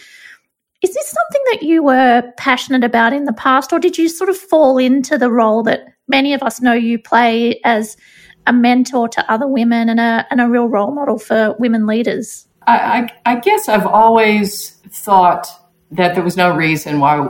Is 0.80 0.94
this 0.94 1.10
something 1.10 1.42
that 1.52 1.62
you 1.64 1.82
were 1.82 2.32
passionate 2.36 2.84
about 2.84 3.12
in 3.12 3.24
the 3.24 3.32
past, 3.32 3.72
or 3.72 3.80
did 3.80 3.98
you 3.98 4.08
sort 4.08 4.30
of 4.30 4.36
fall 4.36 4.78
into 4.78 5.18
the 5.18 5.30
role 5.30 5.64
that 5.64 5.88
many 6.06 6.34
of 6.34 6.42
us 6.42 6.60
know 6.60 6.72
you 6.72 7.00
play 7.00 7.60
as 7.64 7.96
a 8.46 8.52
mentor 8.52 9.08
to 9.08 9.32
other 9.32 9.48
women 9.48 9.88
and 9.88 9.98
a 9.98 10.24
and 10.30 10.40
a 10.40 10.48
real 10.48 10.68
role 10.68 10.92
model 10.92 11.18
for 11.18 11.56
women 11.58 11.86
leaders? 11.86 12.46
I, 12.68 13.08
I, 13.24 13.32
I 13.32 13.40
guess 13.40 13.68
I've 13.68 13.86
always 13.86 14.70
thought 14.90 15.48
that 15.90 16.14
there 16.14 16.22
was 16.22 16.36
no 16.36 16.54
reason 16.54 17.00
why 17.00 17.28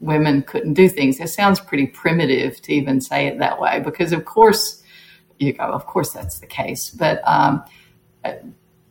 women 0.00 0.42
couldn't 0.42 0.74
do 0.74 0.88
things. 0.88 1.20
It 1.20 1.28
sounds 1.28 1.60
pretty 1.60 1.86
primitive 1.86 2.60
to 2.62 2.72
even 2.72 3.00
say 3.00 3.26
it 3.26 3.38
that 3.38 3.60
way, 3.60 3.80
because 3.80 4.12
of 4.12 4.24
course, 4.24 4.82
you 5.38 5.52
go, 5.52 5.64
of 5.64 5.86
course 5.86 6.12
that's 6.12 6.40
the 6.40 6.46
case. 6.46 6.90
But 6.90 7.22
um, 7.28 7.62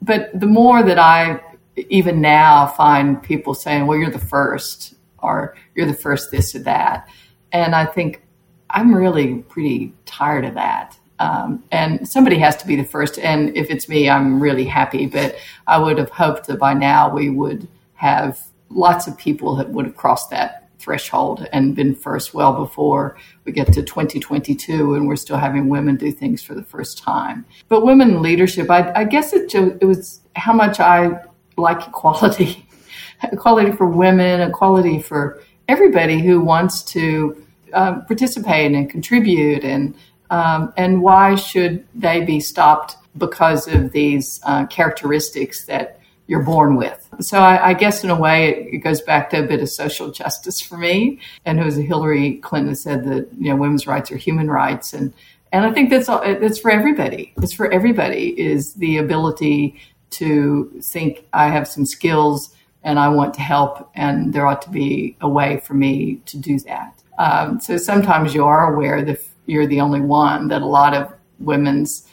but 0.01 0.31
the 0.33 0.47
more 0.47 0.81
that 0.81 0.97
I 0.97 1.41
even 1.89 2.21
now 2.21 2.67
find 2.67 3.21
people 3.21 3.53
saying, 3.53 3.85
well, 3.85 3.97
you're 3.97 4.11
the 4.11 4.19
first, 4.19 4.95
or 5.19 5.55
you're 5.75 5.85
the 5.85 5.93
first 5.93 6.31
this 6.31 6.55
or 6.55 6.59
that. 6.59 7.07
And 7.51 7.75
I 7.75 7.85
think 7.85 8.23
I'm 8.69 8.93
really 8.93 9.39
pretty 9.43 9.93
tired 10.05 10.45
of 10.45 10.53
that. 10.55 10.97
Um, 11.19 11.63
and 11.71 12.07
somebody 12.07 12.37
has 12.39 12.57
to 12.57 12.67
be 12.67 12.75
the 12.75 12.83
first. 12.83 13.17
And 13.19 13.55
if 13.57 13.69
it's 13.69 13.89
me, 13.89 14.09
I'm 14.09 14.41
really 14.41 14.65
happy. 14.65 15.07
But 15.07 15.37
I 15.65 15.79
would 15.79 15.97
have 15.97 16.09
hoped 16.09 16.47
that 16.47 16.59
by 16.59 16.73
now 16.73 17.13
we 17.13 17.29
would 17.29 17.67
have 17.95 18.39
lots 18.69 19.07
of 19.07 19.17
people 19.17 19.55
that 19.55 19.69
would 19.69 19.85
have 19.85 19.95
crossed 19.95 20.29
that 20.29 20.69
threshold 20.79 21.47
and 21.51 21.75
been 21.75 21.95
first 21.95 22.33
well 22.33 22.53
before 22.53 23.17
we 23.45 23.51
get 23.51 23.73
to 23.73 23.81
2022 23.81 24.93
and 24.93 25.07
we're 25.07 25.15
still 25.15 25.37
having 25.37 25.69
women 25.69 25.95
do 25.95 26.11
things 26.11 26.43
for 26.43 26.53
the 26.53 26.63
first 26.63 26.99
time. 26.99 27.45
But 27.67 27.85
women 27.85 28.21
leadership, 28.21 28.69
I, 28.69 28.91
I 28.93 29.03
guess 29.03 29.33
it, 29.33 29.53
it 29.53 29.85
was 29.85 30.21
how 30.35 30.53
much 30.53 30.79
I 30.79 31.19
like 31.57 31.87
equality, 31.87 32.65
equality 33.23 33.71
for 33.71 33.87
women, 33.87 34.41
equality 34.41 35.01
for 35.01 35.41
everybody 35.67 36.19
who 36.19 36.39
wants 36.39 36.81
to 36.83 37.45
uh, 37.73 37.99
participate 38.01 38.71
and 38.71 38.89
contribute, 38.89 39.63
and 39.63 39.95
um, 40.29 40.73
and 40.77 41.01
why 41.01 41.35
should 41.35 41.85
they 41.95 42.23
be 42.23 42.39
stopped 42.39 42.95
because 43.17 43.67
of 43.67 43.91
these 43.91 44.39
uh, 44.43 44.65
characteristics 44.67 45.65
that 45.65 45.99
you're 46.27 46.43
born 46.43 46.75
with? 46.75 47.07
So 47.21 47.39
I, 47.39 47.69
I 47.69 47.73
guess 47.73 48.03
in 48.03 48.09
a 48.09 48.19
way 48.19 48.49
it, 48.49 48.73
it, 48.75 48.77
goes 48.79 49.01
back 49.01 49.29
to 49.31 49.43
a 49.43 49.47
bit 49.47 49.61
of 49.61 49.69
social 49.69 50.11
justice 50.11 50.59
for 50.59 50.77
me. 50.77 51.19
And 51.45 51.63
was 51.63 51.75
Hillary 51.75 52.35
Clinton 52.35 52.75
said 52.75 53.05
that 53.05 53.29
you 53.37 53.49
know 53.49 53.55
women's 53.55 53.87
rights 53.87 54.11
are 54.11 54.17
human 54.17 54.49
rights, 54.49 54.93
and 54.93 55.13
and 55.51 55.65
I 55.65 55.71
think 55.71 55.89
that's 55.89 56.09
all, 56.09 56.21
that's 56.21 56.59
for 56.59 56.71
everybody. 56.71 57.33
It's 57.37 57.53
for 57.53 57.71
everybody 57.71 58.39
is 58.39 58.73
the 58.73 58.97
ability 58.97 59.79
to 60.11 60.71
think 60.81 61.27
I 61.33 61.49
have 61.49 61.67
some 61.67 61.85
skills 61.85 62.53
and 62.83 62.99
I 62.99 63.09
want 63.09 63.33
to 63.33 63.41
help, 63.41 63.89
and 63.95 64.33
there 64.33 64.47
ought 64.47 64.61
to 64.61 64.69
be 64.69 65.17
a 65.19 65.27
way 65.27 65.59
for 65.59 65.73
me 65.73 66.21
to 66.27 66.37
do 66.37 66.59
that. 66.61 66.93
Um, 67.17 67.59
so 67.59 67.77
sometimes 67.77 68.33
you 68.33 68.45
are 68.45 68.73
aware 68.73 69.03
that 69.03 69.19
you're 69.45 69.67
the 69.67 69.81
only 69.81 70.01
one, 70.01 70.47
that 70.49 70.61
a 70.61 70.65
lot 70.65 70.93
of 70.93 71.11
women's 71.39 72.07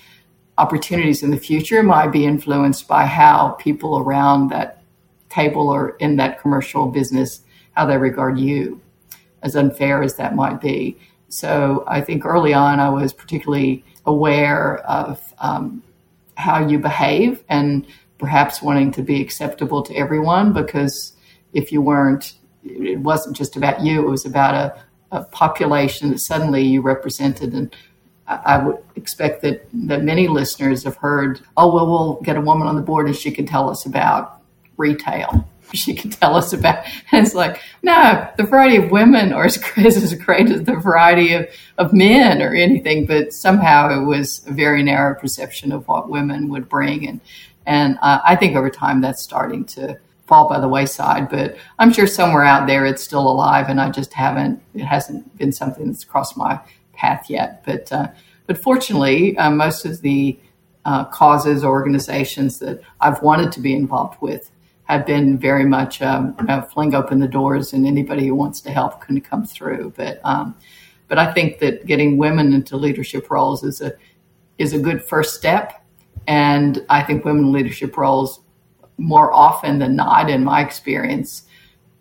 opportunities 0.58 1.22
in 1.22 1.30
the 1.30 1.36
future 1.36 1.82
might 1.82 2.08
be 2.08 2.24
influenced 2.24 2.88
by 2.88 3.06
how 3.06 3.50
people 3.60 3.98
around 3.98 4.50
that 4.50 4.82
table 5.28 5.68
or 5.68 5.90
in 5.98 6.16
that 6.16 6.40
commercial 6.40 6.86
business, 6.86 7.40
how 7.72 7.86
they 7.86 7.98
regard 7.98 8.38
you, 8.38 8.80
as 9.42 9.56
unfair 9.56 10.02
as 10.02 10.16
that 10.16 10.34
might 10.34 10.60
be. 10.60 10.96
So 11.28 11.84
I 11.86 12.00
think 12.00 12.24
early 12.24 12.54
on 12.54 12.80
I 12.80 12.88
was 12.88 13.12
particularly 13.12 13.84
aware 14.06 14.78
of 14.78 15.34
um, 15.38 15.82
how 16.36 16.66
you 16.66 16.78
behave 16.78 17.42
and 17.48 17.86
perhaps 18.18 18.62
wanting 18.62 18.90
to 18.92 19.02
be 19.02 19.20
acceptable 19.20 19.82
to 19.82 19.94
everyone 19.94 20.52
because 20.52 21.12
if 21.52 21.72
you 21.72 21.80
weren't, 21.80 22.34
it 22.64 22.98
wasn't 22.98 23.36
just 23.36 23.56
about 23.56 23.80
you, 23.80 24.06
it 24.06 24.10
was 24.10 24.24
about 24.24 24.54
a, 24.54 25.16
a 25.16 25.24
population 25.24 26.10
that 26.10 26.18
suddenly 26.18 26.62
you 26.62 26.80
represented. 26.80 27.52
And 27.52 27.74
I, 28.26 28.40
I 28.44 28.58
would 28.64 28.78
expect 28.96 29.42
that, 29.42 29.68
that 29.72 30.02
many 30.02 30.28
listeners 30.28 30.84
have 30.84 30.96
heard, 30.96 31.40
oh, 31.56 31.72
well, 31.72 31.86
we'll 31.86 32.20
get 32.22 32.36
a 32.36 32.40
woman 32.40 32.66
on 32.66 32.76
the 32.76 32.82
board 32.82 33.06
and 33.06 33.16
she 33.16 33.30
can 33.30 33.46
tell 33.46 33.70
us 33.70 33.86
about 33.86 34.40
retail. 34.76 35.48
She 35.74 35.94
can 35.94 36.10
tell 36.10 36.36
us 36.36 36.52
about. 36.52 36.84
And 37.10 37.26
it's 37.26 37.34
like, 37.34 37.60
no, 37.82 38.28
the 38.36 38.44
variety 38.44 38.76
of 38.76 38.90
women 38.90 39.32
are 39.32 39.44
as 39.44 39.56
great 39.74 39.86
as 39.86 40.14
great 40.14 40.50
as 40.50 40.62
the 40.62 40.76
variety 40.76 41.32
of, 41.34 41.48
of 41.78 41.92
men 41.92 42.40
or 42.42 42.54
anything. 42.54 43.06
But 43.06 43.32
somehow 43.32 43.88
it 43.90 44.04
was 44.04 44.46
a 44.46 44.52
very 44.52 44.82
narrow 44.82 45.18
perception 45.18 45.72
of 45.72 45.88
what 45.88 46.08
women 46.08 46.48
would 46.50 46.68
bring. 46.68 47.08
And, 47.08 47.20
and 47.66 47.98
uh, 48.02 48.20
I 48.24 48.36
think 48.36 48.56
over 48.56 48.70
time 48.70 49.00
that's 49.00 49.22
starting 49.22 49.64
to 49.66 49.98
fall 50.26 50.48
by 50.48 50.60
the 50.60 50.68
wayside. 50.68 51.28
But 51.28 51.56
I'm 51.78 51.92
sure 51.92 52.06
somewhere 52.06 52.44
out 52.44 52.66
there 52.66 52.86
it's 52.86 53.02
still 53.02 53.28
alive, 53.28 53.68
and 53.68 53.80
I 53.80 53.90
just 53.90 54.12
haven't. 54.12 54.62
It 54.74 54.84
hasn't 54.84 55.36
been 55.36 55.52
something 55.52 55.86
that's 55.86 56.04
crossed 56.04 56.36
my 56.36 56.60
path 56.92 57.28
yet. 57.28 57.64
But 57.64 57.90
uh, 57.92 58.08
but 58.46 58.58
fortunately, 58.58 59.36
uh, 59.38 59.50
most 59.50 59.84
of 59.84 60.00
the 60.02 60.38
uh, 60.84 61.04
causes 61.06 61.64
or 61.64 61.70
organizations 61.70 62.58
that 62.58 62.80
I've 63.00 63.22
wanted 63.22 63.52
to 63.52 63.60
be 63.60 63.74
involved 63.74 64.20
with 64.20 64.50
have 64.84 65.06
been 65.06 65.38
very 65.38 65.64
much 65.64 66.02
um, 66.02 66.34
you 66.38 66.46
know, 66.46 66.62
fling 66.62 66.94
open 66.94 67.18
the 67.18 67.28
doors, 67.28 67.72
and 67.72 67.86
anybody 67.86 68.26
who 68.26 68.34
wants 68.34 68.60
to 68.62 68.70
help 68.70 69.00
can 69.00 69.20
come 69.20 69.44
through. 69.44 69.92
But 69.96 70.20
um, 70.24 70.54
but 71.08 71.18
I 71.18 71.32
think 71.32 71.58
that 71.60 71.86
getting 71.86 72.16
women 72.18 72.52
into 72.52 72.76
leadership 72.76 73.30
roles 73.30 73.64
is 73.64 73.80
a 73.80 73.94
is 74.58 74.72
a 74.72 74.78
good 74.78 75.02
first 75.02 75.34
step, 75.34 75.84
and 76.26 76.84
I 76.88 77.02
think 77.02 77.24
women 77.24 77.52
leadership 77.52 77.96
roles 77.96 78.40
more 78.96 79.32
often 79.32 79.78
than 79.78 79.96
not, 79.96 80.30
in 80.30 80.44
my 80.44 80.62
experience, 80.62 81.44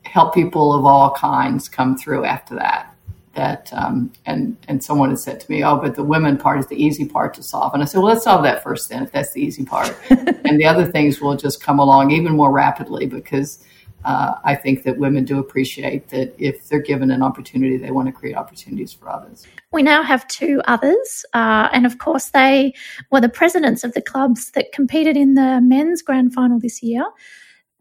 help 0.04 0.34
people 0.34 0.74
of 0.74 0.86
all 0.86 1.12
kinds 1.12 1.68
come 1.68 1.98
through 1.98 2.26
after 2.26 2.54
that 2.56 2.93
that 3.34 3.72
um, 3.74 4.12
and 4.26 4.58
and 4.68 4.84
someone 4.84 5.10
had 5.10 5.20
said 5.20 5.40
to 5.40 5.52
me, 5.52 5.64
"Oh, 5.64 5.78
but 5.78 5.96
the 5.96 6.04
women 6.04 6.38
part 6.38 6.60
is 6.60 6.68
the 6.68 6.82
easy 6.82 7.06
part 7.06 7.34
to 7.36 7.44
solve." 7.44 7.74
And 7.74 7.82
I 7.82 7.86
said, 7.86 8.00
"Well, 8.00 8.14
let's 8.14 8.24
solve 8.24 8.44
that 8.44 8.64
first, 8.64 8.90
then, 8.90 9.04
if 9.04 9.12
that's 9.12 9.34
the 9.34 9.42
easy 9.42 9.66
part, 9.66 9.96
and 10.10 10.60
the 10.60 10.66
other 10.66 10.86
things 10.86 11.20
will 11.20 11.36
just 11.36 11.62
come 11.62 11.80
along 11.80 12.12
even 12.12 12.34
more 12.34 12.52
rapidly 12.52 13.06
because." 13.06 13.64
Uh, 14.06 14.38
I 14.44 14.56
think 14.56 14.84
that 14.84 14.98
women 14.98 15.24
do 15.24 15.40
appreciate 15.40 16.10
that 16.10 16.36
if 16.38 16.68
they're 16.68 16.82
given 16.82 17.10
an 17.10 17.24
opportunity, 17.24 17.78
they 17.78 17.92
want 17.92 18.08
to 18.08 18.12
create 18.12 18.36
opportunities 18.36 18.92
for 18.92 19.08
others. 19.08 19.48
We 19.72 19.82
now 19.82 20.04
have 20.04 20.28
two 20.28 20.62
others, 20.66 21.26
uh, 21.34 21.70
and 21.72 21.86
of 21.86 22.00
course, 22.00 22.32
they 22.32 22.74
were 23.12 23.22
the 23.22 23.30
presidents 23.30 23.86
of 23.86 23.94
the 23.94 24.02
clubs 24.02 24.52
that 24.52 24.74
competed 24.74 25.16
in 25.16 25.36
the 25.36 25.62
men's 25.62 26.02
grand 26.02 26.34
final 26.34 26.60
this 26.60 26.84
year. 26.84 27.06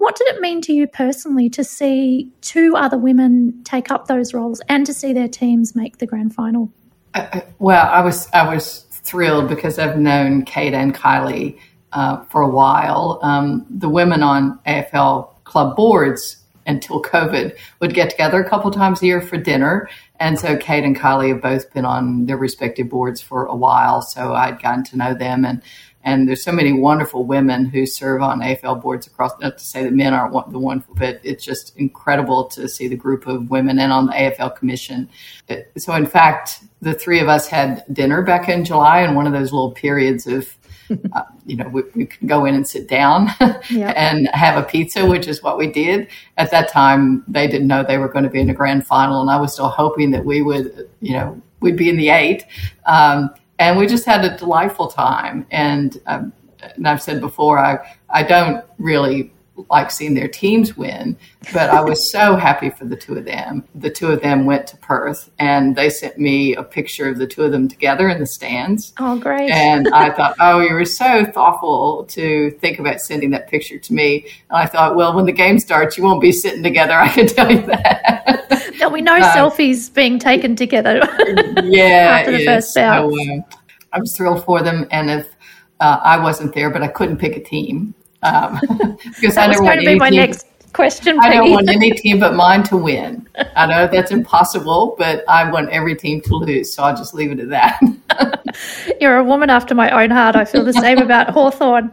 What 0.02 0.16
did 0.16 0.26
it 0.34 0.40
mean 0.40 0.60
to 0.62 0.72
you 0.72 0.88
personally 0.88 1.48
to 1.50 1.62
see 1.62 2.32
two 2.40 2.74
other 2.74 2.98
women 2.98 3.62
take 3.62 3.88
up 3.88 4.08
those 4.08 4.34
roles 4.34 4.60
and 4.68 4.84
to 4.84 4.92
see 4.92 5.12
their 5.12 5.28
teams 5.28 5.76
make 5.76 5.98
the 5.98 6.06
grand 6.06 6.34
final? 6.34 6.72
Uh, 7.14 7.28
uh, 7.34 7.40
well, 7.60 7.86
I 7.86 8.00
was 8.00 8.28
I 8.32 8.52
was 8.52 8.80
thrilled 8.90 9.48
because 9.48 9.78
I've 9.78 9.96
known 9.96 10.44
Kate 10.44 10.74
and 10.74 10.92
Kylie 10.92 11.56
uh, 11.92 12.24
for 12.24 12.42
a 12.42 12.48
while. 12.48 13.20
Um, 13.22 13.64
the 13.70 13.88
women 13.88 14.24
on 14.24 14.58
AFL 14.66 15.44
club 15.44 15.76
boards 15.76 16.38
until 16.66 17.00
COVID 17.00 17.56
would 17.78 17.94
get 17.94 18.10
together 18.10 18.42
a 18.42 18.48
couple 18.48 18.72
times 18.72 19.02
a 19.02 19.06
year 19.06 19.20
for 19.20 19.36
dinner. 19.36 19.88
And 20.18 20.36
so 20.36 20.56
Kate 20.56 20.82
and 20.82 20.98
Kylie 20.98 21.28
have 21.28 21.42
both 21.42 21.72
been 21.72 21.84
on 21.84 22.26
their 22.26 22.36
respective 22.36 22.88
boards 22.88 23.20
for 23.20 23.46
a 23.46 23.54
while. 23.54 24.02
So 24.02 24.34
I'd 24.34 24.60
gotten 24.60 24.82
to 24.84 24.96
know 24.96 25.14
them 25.14 25.44
and 25.44 25.62
and 26.04 26.28
there's 26.28 26.42
so 26.42 26.52
many 26.52 26.72
wonderful 26.72 27.24
women 27.24 27.64
who 27.64 27.86
serve 27.86 28.22
on 28.22 28.40
AFL 28.40 28.82
boards 28.82 29.06
across, 29.06 29.32
not 29.40 29.58
to 29.58 29.64
say 29.64 29.84
that 29.84 29.92
men 29.92 30.12
aren't 30.12 30.50
the 30.50 30.58
wonderful, 30.58 30.94
but 30.96 31.20
it's 31.22 31.44
just 31.44 31.76
incredible 31.76 32.44
to 32.48 32.68
see 32.68 32.88
the 32.88 32.96
group 32.96 33.26
of 33.26 33.50
women 33.50 33.78
and 33.78 33.92
on 33.92 34.06
the 34.06 34.12
AFL 34.12 34.56
commission. 34.56 35.08
So, 35.76 35.94
in 35.94 36.06
fact, 36.06 36.64
the 36.80 36.92
three 36.92 37.20
of 37.20 37.28
us 37.28 37.46
had 37.46 37.84
dinner 37.92 38.22
back 38.22 38.48
in 38.48 38.64
July 38.64 39.00
and 39.00 39.14
one 39.14 39.28
of 39.28 39.32
those 39.32 39.52
little 39.52 39.70
periods 39.70 40.26
of, 40.26 40.56
uh, 41.12 41.22
you 41.46 41.56
know, 41.56 41.68
we, 41.68 41.82
we 41.94 42.06
can 42.06 42.26
go 42.26 42.46
in 42.46 42.56
and 42.56 42.66
sit 42.66 42.88
down 42.88 43.28
and 43.70 44.28
have 44.32 44.58
a 44.58 44.66
pizza, 44.66 45.06
which 45.06 45.28
is 45.28 45.40
what 45.40 45.56
we 45.56 45.68
did. 45.68 46.08
At 46.36 46.50
that 46.50 46.68
time, 46.68 47.24
they 47.28 47.46
didn't 47.46 47.68
know 47.68 47.84
they 47.84 47.98
were 47.98 48.08
going 48.08 48.24
to 48.24 48.30
be 48.30 48.40
in 48.40 48.50
a 48.50 48.54
grand 48.54 48.84
final, 48.86 49.20
and 49.20 49.30
I 49.30 49.40
was 49.40 49.52
still 49.52 49.68
hoping 49.68 50.10
that 50.10 50.24
we 50.24 50.42
would, 50.42 50.90
you 51.00 51.12
know, 51.12 51.40
we'd 51.60 51.76
be 51.76 51.88
in 51.88 51.96
the 51.96 52.08
eight. 52.08 52.44
Um, 52.86 53.30
and 53.58 53.78
we 53.78 53.86
just 53.86 54.04
had 54.06 54.24
a 54.24 54.36
delightful 54.36 54.88
time. 54.88 55.46
And, 55.50 56.00
um, 56.06 56.32
and 56.76 56.86
I've 56.86 57.02
said 57.02 57.20
before, 57.20 57.58
I 57.58 57.78
I 58.08 58.22
don't 58.22 58.64
really 58.78 59.32
like 59.70 59.90
seeing 59.90 60.14
their 60.14 60.28
teams 60.28 60.76
win, 60.76 61.16
but 61.52 61.70
I 61.70 61.82
was 61.82 62.10
so 62.10 62.36
happy 62.36 62.70
for 62.70 62.84
the 62.84 62.96
two 62.96 63.14
of 63.14 63.24
them. 63.24 63.64
The 63.74 63.90
two 63.90 64.08
of 64.08 64.22
them 64.22 64.46
went 64.46 64.66
to 64.68 64.76
Perth 64.78 65.30
and 65.38 65.76
they 65.76 65.90
sent 65.90 66.18
me 66.18 66.54
a 66.54 66.62
picture 66.62 67.08
of 67.08 67.18
the 67.18 67.26
two 67.26 67.42
of 67.42 67.52
them 67.52 67.68
together 67.68 68.08
in 68.08 68.18
the 68.18 68.26
stands. 68.26 68.92
Oh, 68.98 69.18
great. 69.18 69.50
And 69.50 69.88
I 69.88 70.10
thought, 70.10 70.36
oh, 70.40 70.60
you 70.60 70.72
were 70.72 70.84
so 70.84 71.24
thoughtful 71.24 72.04
to 72.10 72.50
think 72.60 72.78
about 72.78 73.00
sending 73.00 73.30
that 73.30 73.48
picture 73.48 73.78
to 73.78 73.92
me. 73.92 74.26
And 74.50 74.58
I 74.58 74.66
thought, 74.66 74.96
well, 74.96 75.14
when 75.14 75.26
the 75.26 75.32
game 75.32 75.58
starts, 75.58 75.96
you 75.96 76.04
won't 76.04 76.22
be 76.22 76.32
sitting 76.32 76.62
together. 76.62 76.94
I 76.94 77.08
can 77.08 77.26
tell 77.26 77.50
you 77.50 77.62
that. 77.62 78.41
There'll 78.82 78.96
be 78.96 79.08
uh, 79.08 79.32
selfies 79.32 79.94
being 79.94 80.18
taken 80.18 80.56
together 80.56 80.96
yeah, 81.62 82.18
after 82.18 82.32
the 82.32 82.44
first 82.44 82.74
bout. 82.74 83.12
So, 83.12 83.32
uh, 83.32 83.56
I 83.92 84.00
was 84.00 84.16
thrilled 84.16 84.44
for 84.44 84.60
them. 84.60 84.88
And 84.90 85.08
if 85.08 85.28
uh, 85.78 86.00
I 86.02 86.18
wasn't 86.18 86.52
there, 86.52 86.68
but 86.68 86.82
I 86.82 86.88
couldn't 86.88 87.18
pick 87.18 87.36
a 87.36 87.40
team 87.40 87.94
um, 88.24 88.58
because 89.04 89.36
I 89.36 89.46
never 89.46 89.62
want 89.62 89.78
to 89.78 89.86
be 89.86 89.94
my 89.94 90.10
team. 90.10 90.18
next 90.18 90.46
question. 90.72 91.20
I 91.20 91.32
don't 91.32 91.52
want 91.52 91.68
any 91.68 91.92
team 91.92 92.18
but 92.18 92.34
mine 92.34 92.64
to 92.64 92.76
win. 92.76 93.28
I 93.56 93.66
know 93.66 93.86
that's 93.86 94.10
impossible, 94.10 94.96
but 94.98 95.22
I 95.28 95.48
want 95.48 95.70
every 95.70 95.94
team 95.94 96.20
to 96.22 96.34
lose. 96.34 96.74
So 96.74 96.82
I'll 96.82 96.96
just 96.96 97.14
leave 97.14 97.30
it 97.30 97.38
at 97.38 97.50
that. 97.50 98.96
You're 99.00 99.18
a 99.18 99.24
woman 99.24 99.48
after 99.48 99.76
my 99.76 99.90
own 99.90 100.10
heart. 100.10 100.34
I 100.34 100.44
feel 100.44 100.64
the 100.64 100.72
same 100.72 100.98
about 100.98 101.30
Hawthorn. 101.30 101.92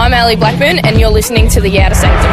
I'm 0.00 0.14
Ali 0.14 0.34
Blackburn 0.34 0.78
and 0.78 0.98
you're 0.98 1.10
listening 1.10 1.46
to 1.48 1.60
The 1.60 1.78
Outer 1.78 1.94
Sanctum. 1.94 2.30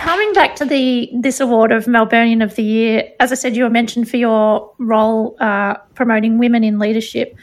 Coming 0.00 0.32
back 0.32 0.56
to 0.56 0.64
the 0.64 1.08
this 1.20 1.38
award 1.38 1.70
of 1.70 1.84
Melburnian 1.84 2.42
of 2.42 2.56
the 2.56 2.64
Year, 2.64 3.12
as 3.20 3.30
I 3.30 3.36
said, 3.36 3.54
you 3.54 3.62
were 3.62 3.70
mentioned 3.70 4.10
for 4.10 4.16
your 4.16 4.74
role 4.78 5.36
uh, 5.38 5.74
promoting 5.94 6.38
women 6.38 6.64
in 6.64 6.80
leadership. 6.80 7.36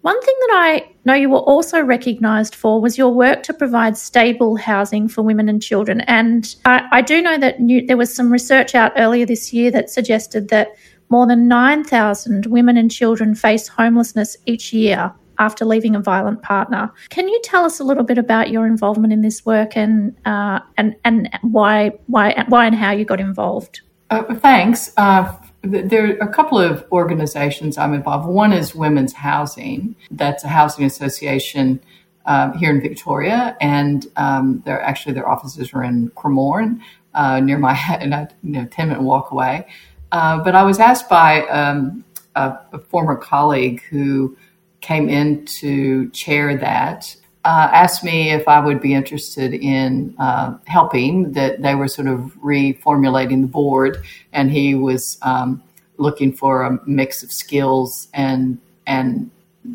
One 0.00 0.20
thing 0.20 0.34
that 0.40 0.50
I 0.52 0.90
know 1.04 1.14
you 1.14 1.30
were 1.30 1.38
also 1.38 1.80
recognised 1.80 2.56
for 2.56 2.80
was 2.80 2.98
your 2.98 3.14
work 3.14 3.44
to 3.44 3.54
provide 3.54 3.96
stable 3.96 4.56
housing 4.56 5.06
for 5.06 5.22
women 5.22 5.48
and 5.48 5.62
children. 5.62 6.00
And 6.00 6.52
I, 6.64 6.88
I 6.90 7.02
do 7.02 7.22
know 7.22 7.38
that 7.38 7.60
new, 7.60 7.86
there 7.86 7.96
was 7.96 8.12
some 8.12 8.32
research 8.32 8.74
out 8.74 8.94
earlier 8.96 9.26
this 9.26 9.52
year 9.52 9.70
that 9.70 9.90
suggested 9.90 10.48
that 10.48 10.70
more 11.08 11.28
than 11.28 11.46
9,000 11.46 12.46
women 12.46 12.76
and 12.76 12.90
children 12.90 13.36
face 13.36 13.68
homelessness 13.68 14.36
each 14.44 14.72
year 14.72 15.14
after 15.38 15.64
leaving 15.64 15.94
a 15.94 16.00
violent 16.00 16.42
partner. 16.42 16.90
Can 17.10 17.28
you 17.28 17.40
tell 17.44 17.64
us 17.64 17.80
a 17.80 17.84
little 17.84 18.04
bit 18.04 18.18
about 18.18 18.50
your 18.50 18.66
involvement 18.66 19.12
in 19.12 19.22
this 19.22 19.44
work 19.44 19.76
and 19.76 20.16
uh, 20.24 20.60
and 20.76 20.96
and 21.04 21.28
why 21.42 21.92
why 22.06 22.44
why 22.48 22.66
and 22.66 22.74
how 22.74 22.92
you 22.92 23.04
got 23.04 23.20
involved? 23.20 23.80
Uh, 24.10 24.34
thanks. 24.34 24.92
Uh, 24.96 25.34
there 25.62 26.04
are 26.06 26.16
a 26.16 26.32
couple 26.32 26.58
of 26.58 26.84
organizations 26.92 27.78
I'm 27.78 27.94
involved. 27.94 28.28
One 28.28 28.52
is 28.52 28.74
Women's 28.74 29.12
Housing. 29.12 29.94
That's 30.10 30.44
a 30.44 30.48
housing 30.48 30.84
association 30.84 31.80
um, 32.26 32.52
here 32.54 32.70
in 32.70 32.80
Victoria, 32.80 33.56
and 33.60 34.06
um, 34.16 34.62
they're 34.64 34.82
actually 34.82 35.14
their 35.14 35.28
offices 35.28 35.72
are 35.72 35.82
in 35.82 36.10
Cremorne, 36.10 36.80
uh, 37.14 37.40
near 37.40 37.58
my 37.58 37.72
and 38.00 38.14
a 38.14 38.28
you 38.42 38.52
know, 38.52 38.66
ten 38.66 38.88
minute 38.88 39.02
walk 39.02 39.30
away. 39.30 39.66
Uh, 40.10 40.42
but 40.44 40.54
I 40.54 40.62
was 40.62 40.78
asked 40.78 41.08
by 41.08 41.46
um, 41.46 42.04
a, 42.34 42.58
a, 42.72 42.78
former 42.78 43.16
colleague 43.16 43.82
who 43.88 44.36
came 44.82 45.08
in 45.08 45.46
to 45.46 46.10
chair 46.10 46.56
that. 46.58 47.16
Uh, 47.44 47.68
asked 47.72 48.04
me 48.04 48.30
if 48.30 48.46
I 48.46 48.60
would 48.60 48.80
be 48.80 48.94
interested 48.94 49.54
in 49.54 50.14
uh, 50.18 50.58
helping. 50.66 51.32
That 51.32 51.62
they 51.62 51.74
were 51.74 51.88
sort 51.88 52.08
of 52.08 52.20
reformulating 52.44 53.40
the 53.40 53.48
board, 53.48 54.04
and 54.32 54.50
he 54.50 54.74
was 54.74 55.18
um, 55.22 55.62
looking 55.96 56.32
for 56.32 56.62
a 56.62 56.78
mix 56.86 57.22
of 57.22 57.32
skills. 57.32 58.08
and 58.14 58.58
And 58.86 59.30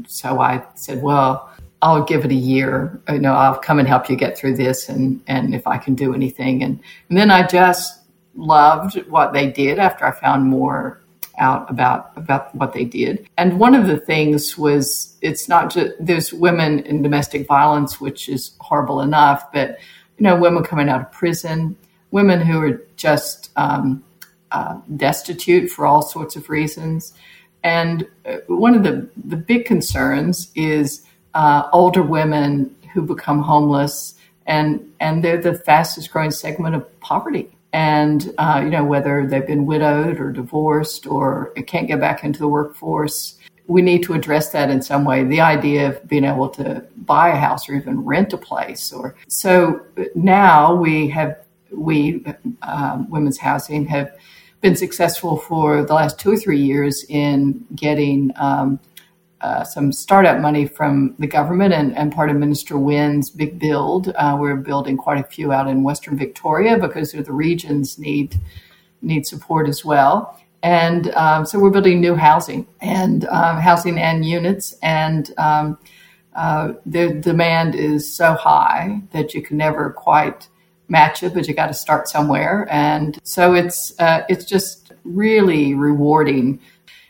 so 0.07 0.39
I 0.39 0.63
said, 0.75 1.01
"Well, 1.01 1.49
I'll 1.81 2.03
give 2.03 2.23
it 2.23 2.31
a 2.31 2.35
year. 2.35 3.01
You 3.09 3.19
know, 3.19 3.33
I'll 3.33 3.59
come 3.59 3.79
and 3.79 3.87
help 3.87 4.09
you 4.09 4.15
get 4.15 4.37
through 4.37 4.55
this, 4.55 4.87
and 4.87 5.21
and 5.27 5.53
if 5.53 5.67
I 5.67 5.77
can 5.77 5.93
do 5.93 6.13
anything." 6.13 6.63
And, 6.63 6.79
and 7.09 7.17
then 7.17 7.31
I 7.31 7.45
just 7.45 8.01
loved 8.35 8.95
what 9.09 9.33
they 9.33 9.51
did 9.51 9.77
after 9.79 10.05
I 10.05 10.11
found 10.11 10.45
more 10.45 11.01
out 11.37 11.69
about 11.69 12.11
about 12.15 12.53
what 12.55 12.73
they 12.73 12.85
did. 12.85 13.29
And 13.37 13.59
one 13.59 13.75
of 13.75 13.87
the 13.87 13.97
things 13.97 14.57
was 14.57 15.15
it's 15.21 15.47
not 15.47 15.71
just 15.71 15.93
there's 15.99 16.33
women 16.33 16.79
in 16.79 17.01
domestic 17.01 17.47
violence, 17.47 18.01
which 18.01 18.29
is 18.29 18.53
horrible 18.59 19.01
enough, 19.01 19.51
but 19.51 19.77
you 20.17 20.23
know, 20.23 20.35
women 20.35 20.63
coming 20.63 20.89
out 20.89 21.01
of 21.01 21.11
prison, 21.11 21.75
women 22.11 22.41
who 22.41 22.59
are 22.59 22.81
just 22.95 23.51
um, 23.55 24.03
uh, 24.51 24.79
destitute 24.95 25.69
for 25.69 25.85
all 25.85 26.01
sorts 26.01 26.35
of 26.35 26.49
reasons. 26.49 27.13
And 27.63 28.07
uh, 28.25 28.37
one 28.47 28.75
of 28.75 28.83
the, 28.83 29.09
the 29.25 29.35
big 29.35 29.65
concerns 29.65 30.51
is 30.55 31.05
uh, 31.33 31.69
older 31.73 32.01
women 32.01 32.75
who 32.93 33.01
become 33.01 33.41
homeless, 33.41 34.15
and, 34.45 34.91
and 34.99 35.23
they're 35.23 35.41
the 35.41 35.53
fastest 35.53 36.11
growing 36.11 36.31
segment 36.31 36.75
of 36.75 36.99
poverty 36.99 37.56
and 37.77 38.33
uh, 38.39 38.59
you 38.63 38.71
know 38.71 38.83
whether 38.83 39.27
they've 39.27 39.45
been 39.45 39.65
widowed 39.65 40.19
or 40.19 40.31
divorced 40.31 41.05
or 41.05 41.51
can't 41.67 41.87
get 41.87 41.99
back 41.99 42.23
into 42.23 42.39
the 42.39 42.47
workforce 42.47 43.37
we 43.67 43.81
need 43.81 44.01
to 44.03 44.13
address 44.13 44.51
that 44.51 44.69
in 44.69 44.81
some 44.81 45.03
way. 45.03 45.23
The 45.23 45.41
idea 45.41 45.89
of 45.89 46.07
being 46.07 46.23
able 46.23 46.49
to 46.51 46.85
buy 46.95 47.29
a 47.29 47.35
house 47.35 47.67
or 47.67 47.75
even 47.75 48.03
rent 48.03 48.33
a 48.33 48.37
place 48.37 48.91
or 48.93 49.15
so 49.27 49.81
now 50.15 50.73
we 50.73 51.09
have 51.09 51.37
we 51.71 52.25
um, 52.61 53.09
women's 53.09 53.37
housing 53.37 53.85
have 53.85 54.17
been 54.61 54.75
successful 54.75 55.37
for 55.37 55.83
the 55.83 55.93
last 55.93 56.17
two 56.17 56.31
or 56.31 56.37
three 56.37 56.59
years 56.59 57.05
in 57.09 57.65
getting 57.75 58.31
um, 58.37 58.79
uh, 59.41 59.63
some 59.63 59.91
startup 59.91 60.41
money 60.41 60.65
from 60.65 61.15
the 61.19 61.27
government 61.27 61.73
and, 61.73 61.95
and 61.95 62.11
part 62.11 62.29
of 62.29 62.35
Minister 62.35 62.77
Wynne's 62.77 63.29
big 63.29 63.59
build. 63.59 64.09
Uh, 64.15 64.35
we're 64.39 64.55
building 64.55 64.97
quite 64.97 65.19
a 65.19 65.27
few 65.27 65.51
out 65.51 65.67
in 65.67 65.83
Western 65.83 66.17
Victoria 66.17 66.77
because 66.77 67.11
the 67.11 67.31
regions 67.31 67.99
need 67.99 68.39
need 69.01 69.27
support 69.27 69.67
as 69.69 69.85
well. 69.85 70.39
And 70.63 71.11
um, 71.11 71.45
so 71.45 71.59
we're 71.59 71.69
building 71.69 72.01
new 72.01 72.15
housing 72.15 72.67
and 72.81 73.25
uh, 73.25 73.59
housing 73.61 73.99
and 73.99 74.25
units, 74.25 74.75
and 74.81 75.31
um, 75.37 75.77
uh, 76.35 76.73
the 76.85 77.13
demand 77.13 77.75
is 77.75 78.11
so 78.11 78.33
high 78.33 79.01
that 79.11 79.35
you 79.35 79.43
can 79.43 79.57
never 79.57 79.91
quite 79.91 80.47
match 80.87 81.21
it, 81.21 81.33
but 81.33 81.47
you 81.47 81.53
got 81.53 81.67
to 81.67 81.73
start 81.73 82.07
somewhere. 82.07 82.67
And 82.71 83.19
so 83.23 83.53
it's 83.53 83.93
uh, 83.99 84.23
it's 84.29 84.45
just 84.45 84.93
really 85.03 85.73
rewarding 85.73 86.59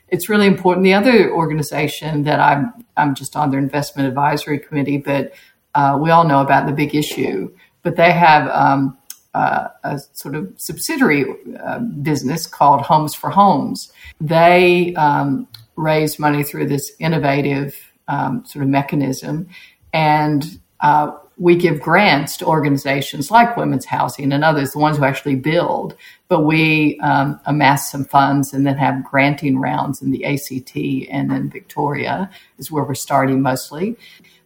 it's 0.09 0.29
really 0.29 0.47
important. 0.47 0.83
The 0.83 0.93
other 0.93 1.31
organization 1.31 2.23
that 2.23 2.39
I'm 2.39 2.73
I'm 2.95 3.15
just 3.15 3.35
on 3.35 3.51
their 3.51 3.59
investment 3.59 4.07
advisory 4.07 4.59
committee, 4.59 4.97
but 4.97 5.33
uh, 5.75 5.97
we 6.01 6.09
all 6.09 6.25
know 6.27 6.41
about 6.41 6.65
the 6.65 6.73
big 6.73 6.95
issue. 6.95 7.53
But 7.83 7.95
they 7.95 8.11
have 8.11 8.49
um, 8.49 8.97
uh, 9.33 9.67
a 9.83 9.99
sort 10.13 10.35
of 10.35 10.51
subsidiary 10.57 11.25
uh, 11.63 11.79
business 11.79 12.47
called 12.47 12.81
Homes 12.81 13.13
for 13.13 13.29
Homes. 13.29 13.91
They 14.19 14.95
um, 14.95 15.47
raise 15.75 16.19
money 16.19 16.43
through 16.43 16.67
this 16.67 16.91
innovative 16.99 17.75
um, 18.07 18.45
sort 18.45 18.63
of 18.63 18.69
mechanism, 18.69 19.49
and 19.93 20.59
uh, 20.81 21.11
we 21.37 21.55
give 21.55 21.79
grants 21.79 22.35
to 22.37 22.45
organizations 22.45 23.29
like 23.29 23.57
Women's 23.57 23.85
Housing 23.85 24.33
and 24.33 24.43
others, 24.43 24.71
the 24.71 24.79
ones 24.79 24.97
who 24.97 25.03
actually 25.03 25.35
build. 25.35 25.95
But 26.29 26.41
we 26.41 26.99
um, 27.01 27.39
amass 27.45 27.91
some 27.91 28.05
funds 28.05 28.53
and 28.53 28.65
then 28.65 28.77
have 28.77 29.03
granting 29.03 29.59
rounds 29.59 30.01
in 30.01 30.11
the 30.11 30.25
ACT 30.25 30.75
and 30.75 31.31
in 31.31 31.49
Victoria 31.49 32.29
is 32.57 32.71
where 32.71 32.83
we're 32.83 32.95
starting 32.95 33.41
mostly. 33.41 33.95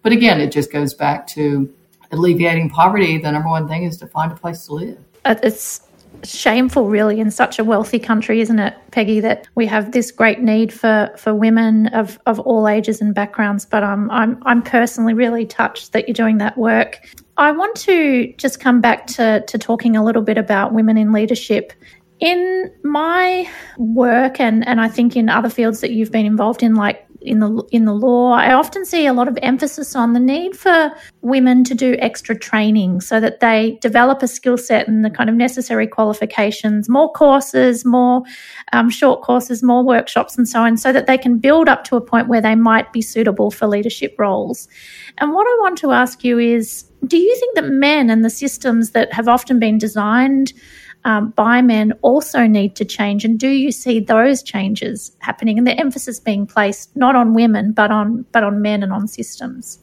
But 0.04 0.12
again, 0.12 0.42
it 0.42 0.52
just 0.52 0.72
goes 0.72 0.94
back 0.94 1.28
to 1.28 1.74
alleviating 2.12 2.70
poverty. 2.70 3.18
The 3.18 3.32
number 3.32 3.50
one 3.50 3.68
thing 3.68 3.84
is 3.84 3.98
to 3.98 4.08
find 4.08 4.32
a 4.32 4.36
place 4.36 4.66
to 4.66 4.74
live. 4.74 4.98
Uh, 5.24 5.36
it's 5.44 5.82
shameful 6.24 6.88
really 6.88 7.20
in 7.20 7.32
such 7.32 7.58
a 7.58 7.64
wealthy 7.64 8.00
country 8.00 8.42
isn't 8.42 8.60
it 8.60 8.76
peggy 8.92 9.20
that 9.20 9.48
we 9.56 9.66
have 9.66 9.92
this 9.92 10.12
great 10.12 10.40
need 10.40 10.72
for 10.72 11.10
for 11.18 11.34
women 11.34 11.88
of 11.88 12.20
of 12.26 12.40
all 12.42 12.68
ages 12.68 13.02
and 13.02 13.16
backgrounds? 13.16 13.66
But 13.66 13.84
um, 13.84 14.10
i'm 14.12 14.42
i'm 14.46 14.62
personally 14.62 15.14
really 15.14 15.46
touched 15.46 15.94
that 15.94 16.08
you're 16.08 16.14
doing 16.14 16.38
that 16.40 16.58
work. 16.58 17.00
I 17.38 17.52
want 17.52 17.76
to 17.78 18.34
just 18.38 18.60
come 18.60 18.82
back 18.82 19.08
to 19.08 19.44
to 19.48 19.58
talking 19.58 19.96
a 19.96 20.04
little 20.04 20.22
bit 20.22 20.38
about 20.38 20.74
women 20.74 20.98
in 20.98 21.12
leadership. 21.12 21.74
In 22.20 22.72
my 22.84 23.50
work 23.80 24.40
and 24.40 24.68
and 24.68 24.80
i 24.80 24.88
think 24.88 25.16
in 25.16 25.28
other 25.28 25.50
fields 25.50 25.82
that 25.82 25.90
you've 25.90 26.12
been 26.12 26.28
involved 26.28 26.62
in 26.62 26.76
like 26.76 27.04
in 27.22 27.40
the 27.40 27.64
in 27.72 27.86
the 27.86 27.94
law, 27.94 28.32
I 28.32 28.54
often 28.54 28.84
see 28.84 29.06
a 29.06 29.14
lot 29.14 29.28
of 29.28 29.38
emphasis 29.42 29.96
on 29.96 30.14
the 30.14 30.20
need 30.20 30.58
for 30.58 30.92
women 31.22 31.64
to 31.66 31.76
do 31.76 31.96
extra 32.00 32.38
training 32.38 33.02
so 33.02 33.20
that 33.20 33.40
they 33.40 33.78
develop 33.82 34.24
a 34.24 34.28
skill 34.28 34.58
set 34.58 34.88
and 34.88 35.06
the 35.06 35.10
kind 35.10 35.30
of 35.30 35.36
necessary 35.36 35.88
qualifications, 35.88 36.90
more 36.90 37.12
courses, 37.12 37.86
more 37.86 38.24
um, 38.74 38.90
short 38.90 39.22
courses, 39.22 39.62
more 39.62 39.84
workshops, 39.84 40.38
and 40.38 40.48
so 40.48 40.62
on, 40.62 40.78
so 40.78 40.92
that 40.92 41.06
they 41.06 41.18
can 41.18 41.38
build 41.38 41.70
up 41.70 41.84
to 41.86 41.96
a 41.96 42.02
point 42.02 42.28
where 42.28 42.42
they 42.42 42.56
might 42.56 42.92
be 42.92 43.02
suitable 43.02 43.52
for 43.52 43.68
leadership 43.68 44.16
roles. 44.18 44.68
And 45.20 45.34
what 45.34 45.46
I 45.46 45.58
want 45.62 45.78
to 45.80 45.92
ask 45.92 46.24
you 46.24 46.40
is, 46.40 46.86
do 47.06 47.18
you 47.18 47.36
think 47.40 47.56
that 47.56 47.66
men 47.66 48.10
and 48.10 48.26
the 48.26 48.30
systems 48.30 48.92
that 48.92 49.14
have 49.14 49.28
often 49.28 49.60
been 49.60 49.78
designed 49.78 50.54
um, 51.04 51.32
by 51.32 51.62
men 51.62 51.94
also 52.02 52.46
need 52.48 52.76
to 52.76 52.86
change? 52.86 53.26
And 53.26 53.40
do 53.40 53.48
you 53.48 53.72
see 53.72 54.00
those 54.00 54.44
changes 54.44 55.12
happening 55.20 55.58
and 55.58 55.66
the 55.66 55.80
emphasis 55.80 56.20
being 56.20 56.46
placed 56.46 56.96
not 56.96 57.16
on 57.16 57.34
women 57.34 57.72
but 57.72 57.92
on 57.92 58.26
but 58.32 58.44
on 58.44 58.62
men 58.62 58.84
and 58.84 58.94
on 58.94 59.08
systems? 59.08 59.80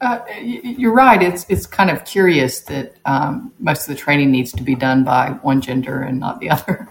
Uh, 0.00 0.20
you're 0.40 0.94
right. 0.94 1.22
It's 1.22 1.44
it's 1.48 1.66
kind 1.66 1.90
of 1.90 2.04
curious 2.04 2.60
that 2.62 2.94
um, 3.04 3.52
most 3.58 3.82
of 3.82 3.94
the 3.94 4.00
training 4.00 4.30
needs 4.30 4.52
to 4.52 4.62
be 4.62 4.74
done 4.74 5.04
by 5.04 5.30
one 5.42 5.60
gender 5.60 6.00
and 6.00 6.18
not 6.18 6.40
the 6.40 6.50
other. 6.50 6.88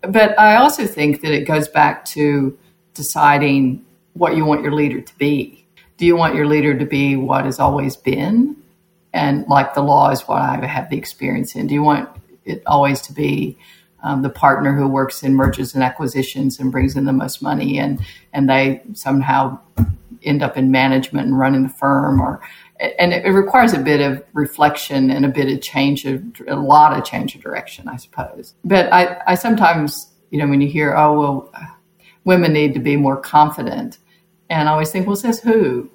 but 0.00 0.38
I 0.38 0.56
also 0.56 0.86
think 0.86 1.20
that 1.22 1.32
it 1.32 1.46
goes 1.46 1.68
back 1.68 2.04
to 2.06 2.58
deciding 2.94 3.84
what 4.14 4.36
you 4.36 4.44
want 4.44 4.62
your 4.62 4.72
leader 4.72 5.00
to 5.00 5.18
be. 5.18 5.64
Do 5.96 6.06
you 6.06 6.16
want 6.16 6.34
your 6.34 6.46
leader 6.46 6.76
to 6.76 6.84
be 6.84 7.14
what 7.14 7.44
has 7.44 7.60
always 7.60 7.96
been, 7.96 8.56
and 9.12 9.46
like 9.46 9.74
the 9.74 9.82
law 9.82 10.10
is 10.10 10.22
what 10.22 10.42
I 10.42 10.64
have 10.66 10.90
the 10.90 10.96
experience 10.96 11.54
in? 11.54 11.68
Do 11.68 11.74
you 11.74 11.84
want 11.84 12.08
it 12.44 12.62
always 12.66 13.00
to 13.02 13.12
be 13.12 13.58
um, 14.04 14.20
the 14.22 14.30
partner 14.30 14.74
who 14.74 14.86
works 14.86 15.22
in 15.22 15.34
mergers 15.34 15.74
and 15.74 15.82
acquisitions 15.82 16.60
and 16.60 16.70
brings 16.70 16.94
in 16.94 17.06
the 17.06 17.12
most 17.12 17.42
money, 17.42 17.78
and 17.78 18.00
and 18.32 18.48
they 18.48 18.82
somehow 18.92 19.58
end 20.22 20.42
up 20.42 20.56
in 20.56 20.70
management 20.70 21.26
and 21.26 21.38
running 21.38 21.62
the 21.62 21.68
firm, 21.70 22.20
or 22.20 22.40
and 22.80 23.14
it, 23.14 23.24
it 23.24 23.30
requires 23.30 23.72
a 23.72 23.78
bit 23.78 24.00
of 24.00 24.22
reflection 24.34 25.10
and 25.10 25.24
a 25.24 25.28
bit 25.28 25.50
of 25.50 25.62
change 25.62 26.04
of 26.04 26.22
a 26.46 26.56
lot 26.56 26.96
of 26.96 27.04
change 27.04 27.34
of 27.34 27.40
direction, 27.40 27.88
I 27.88 27.96
suppose. 27.96 28.54
But 28.64 28.92
I, 28.92 29.22
I 29.26 29.34
sometimes, 29.34 30.12
you 30.30 30.38
know, 30.38 30.48
when 30.48 30.60
you 30.60 30.68
hear, 30.68 30.94
oh 30.94 31.18
well, 31.18 31.52
women 32.24 32.52
need 32.52 32.74
to 32.74 32.80
be 32.80 32.96
more 32.96 33.16
confident, 33.16 33.98
and 34.50 34.68
I 34.68 34.72
always 34.72 34.90
think, 34.90 35.06
well, 35.06 35.16
says 35.16 35.40
who? 35.40 35.90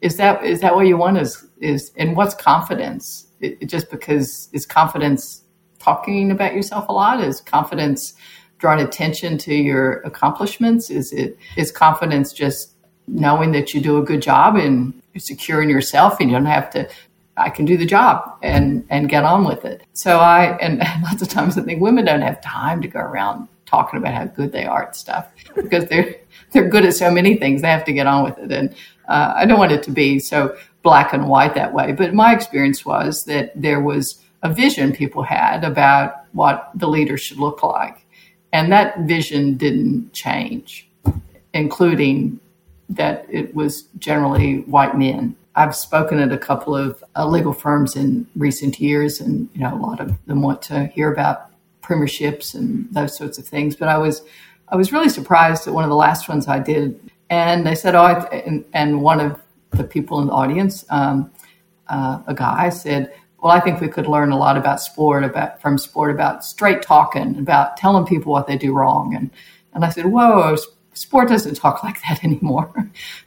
Is 0.00 0.16
that 0.16 0.42
is 0.42 0.60
that 0.60 0.74
what 0.74 0.86
you 0.86 0.96
want? 0.96 1.18
Is 1.18 1.46
is 1.60 1.92
and 1.96 2.16
what's 2.16 2.34
confidence? 2.34 3.26
It, 3.40 3.58
it 3.60 3.66
just 3.66 3.90
because 3.90 4.48
is 4.52 4.64
confidence 4.64 5.41
talking 5.82 6.30
about 6.30 6.54
yourself 6.54 6.88
a 6.88 6.92
lot? 6.92 7.20
Is 7.20 7.40
confidence 7.40 8.14
drawing 8.58 8.80
attention 8.80 9.38
to 9.38 9.54
your 9.54 10.00
accomplishments? 10.02 10.90
Is 10.90 11.12
it 11.12 11.36
is 11.56 11.72
confidence 11.72 12.32
just 12.32 12.72
knowing 13.08 13.52
that 13.52 13.74
you 13.74 13.80
do 13.80 13.98
a 13.98 14.02
good 14.02 14.22
job 14.22 14.56
and 14.56 14.94
you're 15.12 15.20
secure 15.20 15.60
in 15.60 15.68
yourself 15.68 16.20
and 16.20 16.30
you 16.30 16.36
don't 16.36 16.46
have 16.46 16.70
to 16.70 16.88
I 17.36 17.48
can 17.48 17.64
do 17.64 17.76
the 17.76 17.86
job 17.86 18.38
and 18.42 18.84
and 18.90 19.08
get 19.08 19.24
on 19.24 19.44
with 19.44 19.64
it. 19.64 19.82
So 19.92 20.18
I 20.18 20.56
and 20.58 20.78
lots 21.02 21.22
of 21.22 21.28
times 21.28 21.58
I 21.58 21.62
think 21.62 21.80
women 21.80 22.04
don't 22.04 22.22
have 22.22 22.40
time 22.40 22.80
to 22.82 22.88
go 22.88 23.00
around 23.00 23.48
talking 23.66 23.98
about 23.98 24.12
how 24.12 24.26
good 24.26 24.52
they 24.52 24.66
are 24.66 24.84
at 24.84 24.94
stuff 24.94 25.28
because 25.54 25.86
they're 25.86 26.14
they're 26.52 26.68
good 26.68 26.84
at 26.84 26.94
so 26.94 27.10
many 27.10 27.36
things. 27.36 27.62
They 27.62 27.68
have 27.68 27.84
to 27.84 27.92
get 27.92 28.06
on 28.06 28.24
with 28.24 28.38
it, 28.38 28.52
and 28.52 28.74
uh, 29.08 29.32
I 29.36 29.46
don't 29.46 29.58
want 29.58 29.72
it 29.72 29.82
to 29.84 29.90
be 29.90 30.18
so 30.18 30.56
black 30.82 31.12
and 31.12 31.28
white 31.28 31.54
that 31.54 31.72
way. 31.72 31.92
But 31.92 32.12
my 32.12 32.34
experience 32.34 32.84
was 32.84 33.24
that 33.24 33.52
there 33.54 33.80
was 33.80 34.21
a 34.42 34.52
vision 34.52 34.92
people 34.92 35.22
had 35.22 35.64
about 35.64 36.24
what 36.32 36.70
the 36.74 36.88
leader 36.88 37.16
should 37.16 37.38
look 37.38 37.62
like. 37.62 38.06
And 38.52 38.70
that 38.72 39.00
vision 39.00 39.56
didn't 39.56 40.12
change, 40.12 40.88
including 41.54 42.40
that 42.90 43.26
it 43.30 43.54
was 43.54 43.82
generally 43.98 44.60
white 44.62 44.96
men. 44.96 45.36
I've 45.54 45.76
spoken 45.76 46.18
at 46.18 46.32
a 46.32 46.38
couple 46.38 46.76
of 46.76 47.02
uh, 47.16 47.26
legal 47.26 47.52
firms 47.52 47.96
in 47.96 48.26
recent 48.36 48.80
years, 48.80 49.20
and 49.20 49.48
you 49.54 49.60
know 49.60 49.74
a 49.74 49.76
lot 49.76 50.00
of 50.00 50.12
them 50.26 50.42
want 50.42 50.62
to 50.62 50.86
hear 50.86 51.12
about 51.12 51.50
premierships 51.82 52.54
and 52.54 52.88
those 52.92 53.16
sorts 53.16 53.38
of 53.38 53.46
things. 53.46 53.76
But 53.76 53.88
I 53.88 53.98
was 53.98 54.22
I 54.68 54.76
was 54.76 54.92
really 54.92 55.08
surprised 55.08 55.66
at 55.66 55.74
one 55.74 55.84
of 55.84 55.90
the 55.90 55.96
last 55.96 56.28
ones 56.28 56.48
I 56.48 56.58
did, 56.58 56.98
and 57.28 57.66
they 57.66 57.74
said, 57.74 57.94
"Oh," 57.94 58.06
and, 58.06 58.64
and, 58.72 59.02
one 59.02 59.20
of 59.20 59.40
the 59.72 59.84
people 59.84 60.20
in 60.20 60.28
the 60.28 60.32
audience, 60.32 60.84
um, 60.88 61.30
uh, 61.88 62.22
a 62.26 62.34
guy, 62.34 62.70
said, 62.70 63.12
well, 63.42 63.50
I 63.50 63.58
think 63.58 63.80
we 63.80 63.88
could 63.88 64.06
learn 64.06 64.30
a 64.30 64.38
lot 64.38 64.56
about 64.56 64.80
sport, 64.80 65.24
about 65.24 65.60
from 65.60 65.76
sport, 65.76 66.12
about 66.12 66.44
straight 66.44 66.80
talking, 66.80 67.36
about 67.38 67.76
telling 67.76 68.06
people 68.06 68.30
what 68.30 68.46
they 68.46 68.56
do 68.56 68.72
wrong. 68.72 69.16
And 69.16 69.30
and 69.74 69.84
I 69.84 69.90
said, 69.90 70.06
whoa, 70.06 70.56
sport 70.94 71.28
doesn't 71.28 71.56
talk 71.56 71.82
like 71.82 72.00
that 72.02 72.22
anymore. 72.24 72.72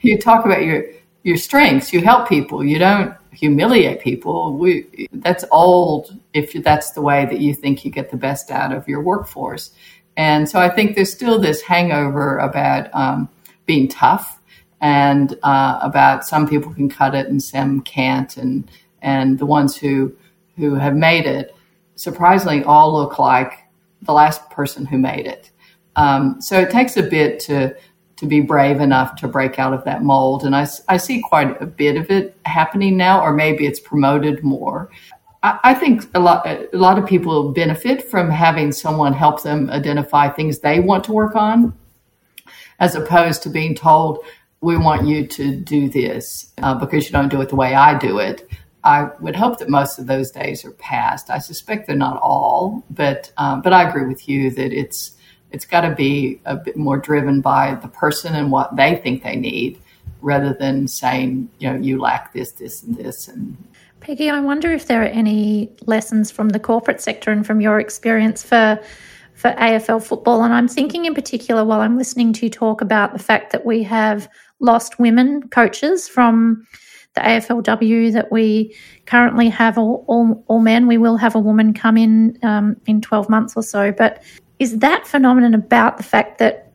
you 0.01 0.17
talk 0.17 0.45
about 0.45 0.63
your 0.63 0.86
your 1.23 1.36
strengths. 1.36 1.91
You 1.91 2.01
help 2.01 2.30
people. 2.30 2.63
You 2.63 2.80
don't 2.80 3.13
humiliate 3.34 3.99
people. 3.99 4.58
We 4.58 5.08
that's 5.12 5.43
old 5.51 6.17
if 6.34 6.54
that's 6.63 6.91
the 6.91 7.01
way 7.01 7.25
that 7.25 7.41
you 7.41 7.54
think 7.54 7.84
you 7.84 7.91
get 7.91 8.10
the 8.10 8.17
best 8.17 8.51
out 8.51 8.71
of 8.71 8.88
your 8.88 9.01
workforce. 9.01 9.71
And 10.15 10.47
so 10.47 10.60
I 10.60 10.69
think 10.69 10.95
there's 10.95 11.12
still 11.12 11.39
this 11.39 11.62
hangover 11.62 12.38
about 12.38 12.89
um, 12.95 13.28
being 13.65 13.89
tough 13.89 14.39
and 14.80 15.38
uh, 15.43 15.80
about 15.82 16.25
some 16.25 16.47
people 16.47 16.73
can 16.73 16.88
cut 16.88 17.15
it 17.15 17.28
and 17.28 17.43
some 17.43 17.82
can't 17.82 18.38
and 18.38 18.69
and 19.05 19.39
the 19.39 19.45
ones 19.45 19.77
who 19.77 20.13
who 20.57 20.75
have 20.75 20.95
made 20.95 21.25
it 21.25 21.55
surprisingly 21.95 22.63
all 22.63 22.93
look 22.93 23.19
like 23.19 23.53
the 24.01 24.11
last 24.11 24.49
person 24.49 24.85
who 24.85 24.97
made 24.97 25.25
it. 25.27 25.51
Um, 25.95 26.41
so 26.41 26.59
it 26.59 26.71
takes 26.71 26.97
a 26.97 27.03
bit 27.03 27.39
to 27.41 27.73
to 28.17 28.25
be 28.25 28.39
brave 28.39 28.79
enough 28.79 29.17
to 29.17 29.27
break 29.27 29.59
out 29.59 29.73
of 29.73 29.83
that 29.83 30.01
mold, 30.01 30.43
and 30.43 30.55
I, 30.55 30.65
I 30.87 30.97
see 30.97 31.21
quite 31.21 31.61
a 31.61 31.65
bit 31.65 31.97
of 31.97 32.09
it 32.09 32.37
happening 32.45 32.97
now, 32.97 33.21
or 33.21 33.33
maybe 33.33 33.65
it's 33.65 33.79
promoted 33.79 34.43
more. 34.43 34.89
I, 35.43 35.59
I 35.63 35.73
think 35.73 36.05
a 36.15 36.19
lot 36.19 36.47
a 36.47 36.69
lot 36.73 36.97
of 36.97 37.05
people 37.05 37.51
benefit 37.51 38.09
from 38.09 38.29
having 38.29 38.71
someone 38.71 39.13
help 39.13 39.43
them 39.43 39.69
identify 39.69 40.29
things 40.29 40.59
they 40.59 40.79
want 40.79 41.03
to 41.05 41.13
work 41.13 41.35
on, 41.35 41.77
as 42.79 42.95
opposed 42.95 43.43
to 43.43 43.49
being 43.49 43.75
told 43.75 44.19
we 44.61 44.77
want 44.77 45.05
you 45.07 45.27
to 45.27 45.55
do 45.55 45.89
this 45.89 46.51
uh, 46.63 46.73
because 46.73 47.05
you 47.05 47.11
don't 47.11 47.29
do 47.29 47.41
it 47.41 47.49
the 47.49 47.55
way 47.55 47.75
I 47.75 47.97
do 47.97 48.17
it. 48.19 48.49
I 48.85 49.09
would 49.19 49.35
hope 49.35 49.57
that 49.57 49.67
most 49.67 49.97
of 49.97 50.05
those 50.05 50.29
days 50.29 50.63
are 50.63 50.71
past. 50.71 51.31
I 51.31 51.39
suspect 51.39 51.87
they're 51.87 51.95
not 51.95 52.21
all, 52.21 52.83
but 52.91 53.31
um, 53.37 53.61
but 53.61 53.73
I 53.73 53.89
agree 53.89 54.05
with 54.05 54.29
you 54.29 54.51
that 54.51 54.71
it's 54.71 55.17
it's 55.51 55.65
got 55.65 55.81
to 55.81 55.95
be 55.95 56.39
a 56.45 56.55
bit 56.55 56.77
more 56.77 56.97
driven 56.97 57.41
by 57.41 57.75
the 57.81 57.87
person 57.87 58.35
and 58.35 58.51
what 58.51 58.75
they 58.75 58.95
think 58.97 59.23
they 59.23 59.35
need, 59.35 59.81
rather 60.21 60.53
than 60.53 60.87
saying 60.87 61.49
you 61.57 61.67
know 61.69 61.79
you 61.79 61.99
lack 61.99 62.31
this, 62.33 62.51
this, 62.51 62.83
and 62.83 62.95
this. 62.95 63.27
And 63.27 63.57
Peggy, 64.01 64.29
I 64.29 64.39
wonder 64.39 64.71
if 64.71 64.85
there 64.85 65.01
are 65.01 65.05
any 65.05 65.75
lessons 65.87 66.29
from 66.29 66.49
the 66.49 66.59
corporate 66.59 67.01
sector 67.01 67.31
and 67.31 67.45
from 67.45 67.61
your 67.61 67.79
experience 67.79 68.43
for 68.43 68.79
for 69.33 69.51
AFL 69.53 70.05
football. 70.05 70.43
And 70.43 70.53
I'm 70.53 70.67
thinking 70.67 71.05
in 71.05 71.15
particular 71.15 71.65
while 71.65 71.81
I'm 71.81 71.97
listening 71.97 72.33
to 72.33 72.45
you 72.45 72.51
talk 72.51 72.81
about 72.81 73.13
the 73.13 73.19
fact 73.19 73.51
that 73.51 73.65
we 73.65 73.81
have 73.81 74.29
lost 74.59 74.99
women 74.99 75.49
coaches 75.49 76.07
from 76.07 76.67
the 77.15 77.21
AFLW 77.21 78.13
that 78.13 78.32
we 78.32 78.75
currently 79.06 79.49
have 79.49 79.78
all, 79.78 80.04
all, 80.08 80.43
all 80.47 80.60
men. 80.60 80.88
We 80.88 80.97
will 80.97 81.17
have 81.17 81.34
a 81.36 81.39
woman 81.39 81.73
come 81.73 81.97
in 81.97 82.38
um, 82.43 82.78
in 82.86 83.01
12 83.01 83.30
months 83.30 83.54
or 83.56 83.63
so. 83.63 83.91
But 83.91 84.21
is 84.60 84.80
that 84.80 85.08
phenomenon 85.08 85.54
about 85.54 85.97
the 85.97 86.04
fact 86.04 86.38
that 86.39 86.71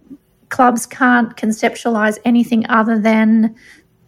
clubs 0.49 0.87
can't 0.87 1.37
conceptualize 1.37 2.19
anything 2.25 2.67
other 2.69 2.99
than 2.99 3.55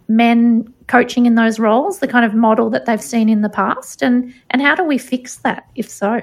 men 0.08 0.72
coaching 0.88 1.26
in 1.26 1.36
those 1.36 1.58
roles, 1.58 2.00
the 2.00 2.08
kind 2.08 2.24
of 2.24 2.34
model 2.34 2.68
that 2.70 2.86
they've 2.86 3.02
seen 3.02 3.28
in 3.28 3.42
the 3.42 3.48
past? 3.48 4.02
And, 4.02 4.34
and 4.50 4.62
how 4.62 4.74
do 4.74 4.84
we 4.84 4.98
fix 4.98 5.36
that, 5.36 5.68
if 5.74 5.88
so? 5.88 6.20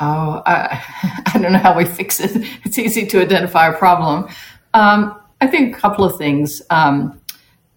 Oh, 0.00 0.42
I, 0.46 0.82
I 1.34 1.38
don't 1.38 1.52
know 1.52 1.58
how 1.58 1.76
we 1.76 1.84
fix 1.84 2.20
it. 2.20 2.30
It's 2.64 2.78
easy 2.78 3.06
to 3.06 3.20
identify 3.20 3.68
a 3.68 3.76
problem. 3.76 4.28
Um, 4.74 5.18
I 5.40 5.46
think 5.46 5.76
a 5.76 5.80
couple 5.80 6.04
of 6.04 6.18
things. 6.18 6.60
Um, 6.70 7.20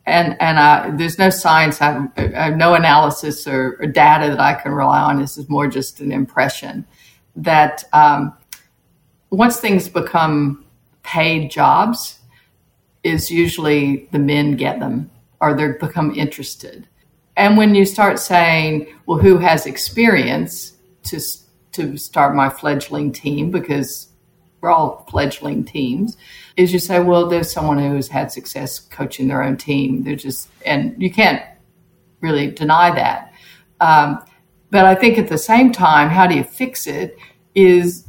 and 0.05 0.35
and 0.41 0.57
uh, 0.57 0.91
there's 0.97 1.19
no 1.19 1.29
science, 1.29 1.81
I 1.81 2.07
I 2.17 2.45
have 2.45 2.57
no 2.57 2.73
analysis 2.73 3.47
or, 3.47 3.77
or, 3.79 3.85
data 3.87 4.29
that 4.29 4.39
I 4.39 4.55
can 4.55 4.71
rely 4.71 5.01
on. 5.01 5.19
This 5.19 5.37
is 5.37 5.47
more 5.47 5.67
just 5.67 5.99
an 5.99 6.11
impression 6.11 6.85
that 7.35 7.83
um, 7.93 8.33
once 9.29 9.57
things 9.57 9.87
become 9.87 10.65
paid 11.03 11.51
jobs, 11.51 12.19
is 13.03 13.31
usually 13.31 14.07
the 14.11 14.19
men 14.19 14.55
get 14.55 14.79
them 14.79 15.09
or 15.39 15.53
they 15.53 15.69
become 15.79 16.13
interested. 16.15 16.87
And 17.35 17.57
when 17.57 17.73
you 17.73 17.85
start 17.85 18.19
saying, 18.19 18.93
well, 19.05 19.17
who 19.17 19.37
has 19.37 19.65
experience 19.65 20.73
to 21.03 21.19
to 21.73 21.97
start 21.97 22.35
my 22.35 22.49
fledgling 22.49 23.11
team 23.13 23.49
because 23.49 24.10
we're 24.61 24.69
all 24.69 25.07
fledgling 25.09 25.63
teams, 25.63 26.17
is 26.55 26.71
you 26.71 26.79
say, 26.79 26.99
well, 26.99 27.27
there's 27.27 27.51
someone 27.51 27.79
who's 27.79 28.07
had 28.07 28.31
success 28.31 28.79
coaching 28.79 29.27
their 29.27 29.43
own 29.43 29.57
team. 29.57 30.03
They're 30.03 30.15
just, 30.15 30.49
and 30.65 31.01
you 31.01 31.11
can't 31.11 31.43
really 32.21 32.51
deny 32.51 32.93
that. 32.93 33.33
Um, 33.79 34.23
but 34.69 34.85
I 34.85 34.95
think 34.95 35.17
at 35.17 35.27
the 35.27 35.37
same 35.37 35.71
time, 35.71 36.09
how 36.09 36.27
do 36.27 36.35
you 36.35 36.43
fix 36.43 36.87
it? 36.87 37.17
Is 37.53 38.05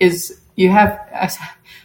is 0.00 0.40
you 0.54 0.70
have 0.70 0.98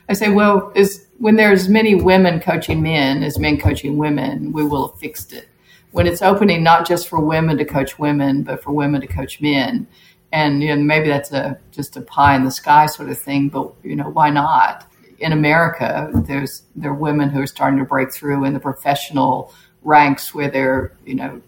I 0.08 0.14
say, 0.14 0.30
well, 0.30 0.72
is 0.76 1.08
when 1.18 1.36
there's 1.36 1.70
many 1.70 1.96
women 1.96 2.40
coaching 2.40 2.82
men 2.82 3.24
as 3.24 3.38
men 3.38 3.60
coaching 3.60 3.98
women, 3.98 4.52
we 4.52 4.64
will 4.64 4.90
have 4.90 5.00
fixed 5.00 5.34
it. 5.34 5.48
When 5.92 6.08
it's 6.08 6.22
opening 6.22 6.64
not 6.64 6.88
just 6.88 7.10
for 7.10 7.20
women 7.20 7.58
to 7.58 7.66
coach 7.66 8.00
women, 8.00 8.44
but 8.44 8.64
for 8.64 8.72
women 8.72 9.02
to 9.02 9.08
coach 9.08 9.42
men, 9.42 9.88
and 10.32 10.62
you 10.62 10.70
know 10.70 10.82
maybe 10.82 11.08
that's 11.08 11.32
a 11.32 11.60
just 11.72 11.98
a 11.98 12.02
pie 12.02 12.36
in 12.36 12.44
the 12.44 12.52
sky 12.52 12.86
sort 12.86 13.10
of 13.10 13.18
thing 13.18 13.50
but 13.50 13.72
you 13.84 13.96
know 13.96 14.10
why 14.10 14.30
not? 14.30 14.88
In 15.20 15.34
america 15.34 16.10
there's 16.14 16.64
there 16.76 16.92
are 16.92 16.96
women 16.96 17.30
who 17.30 17.42
are 17.42 17.48
starting 17.48 17.78
to 17.80 17.86
break 17.86 18.12
through 18.12 18.44
in 18.46 18.54
the 18.54 18.60
professional 18.60 19.54
ranks 19.84 20.34
where 20.34 20.50
there 20.50 20.74
are 20.74 20.98
you 21.06 21.16
know 21.16 21.42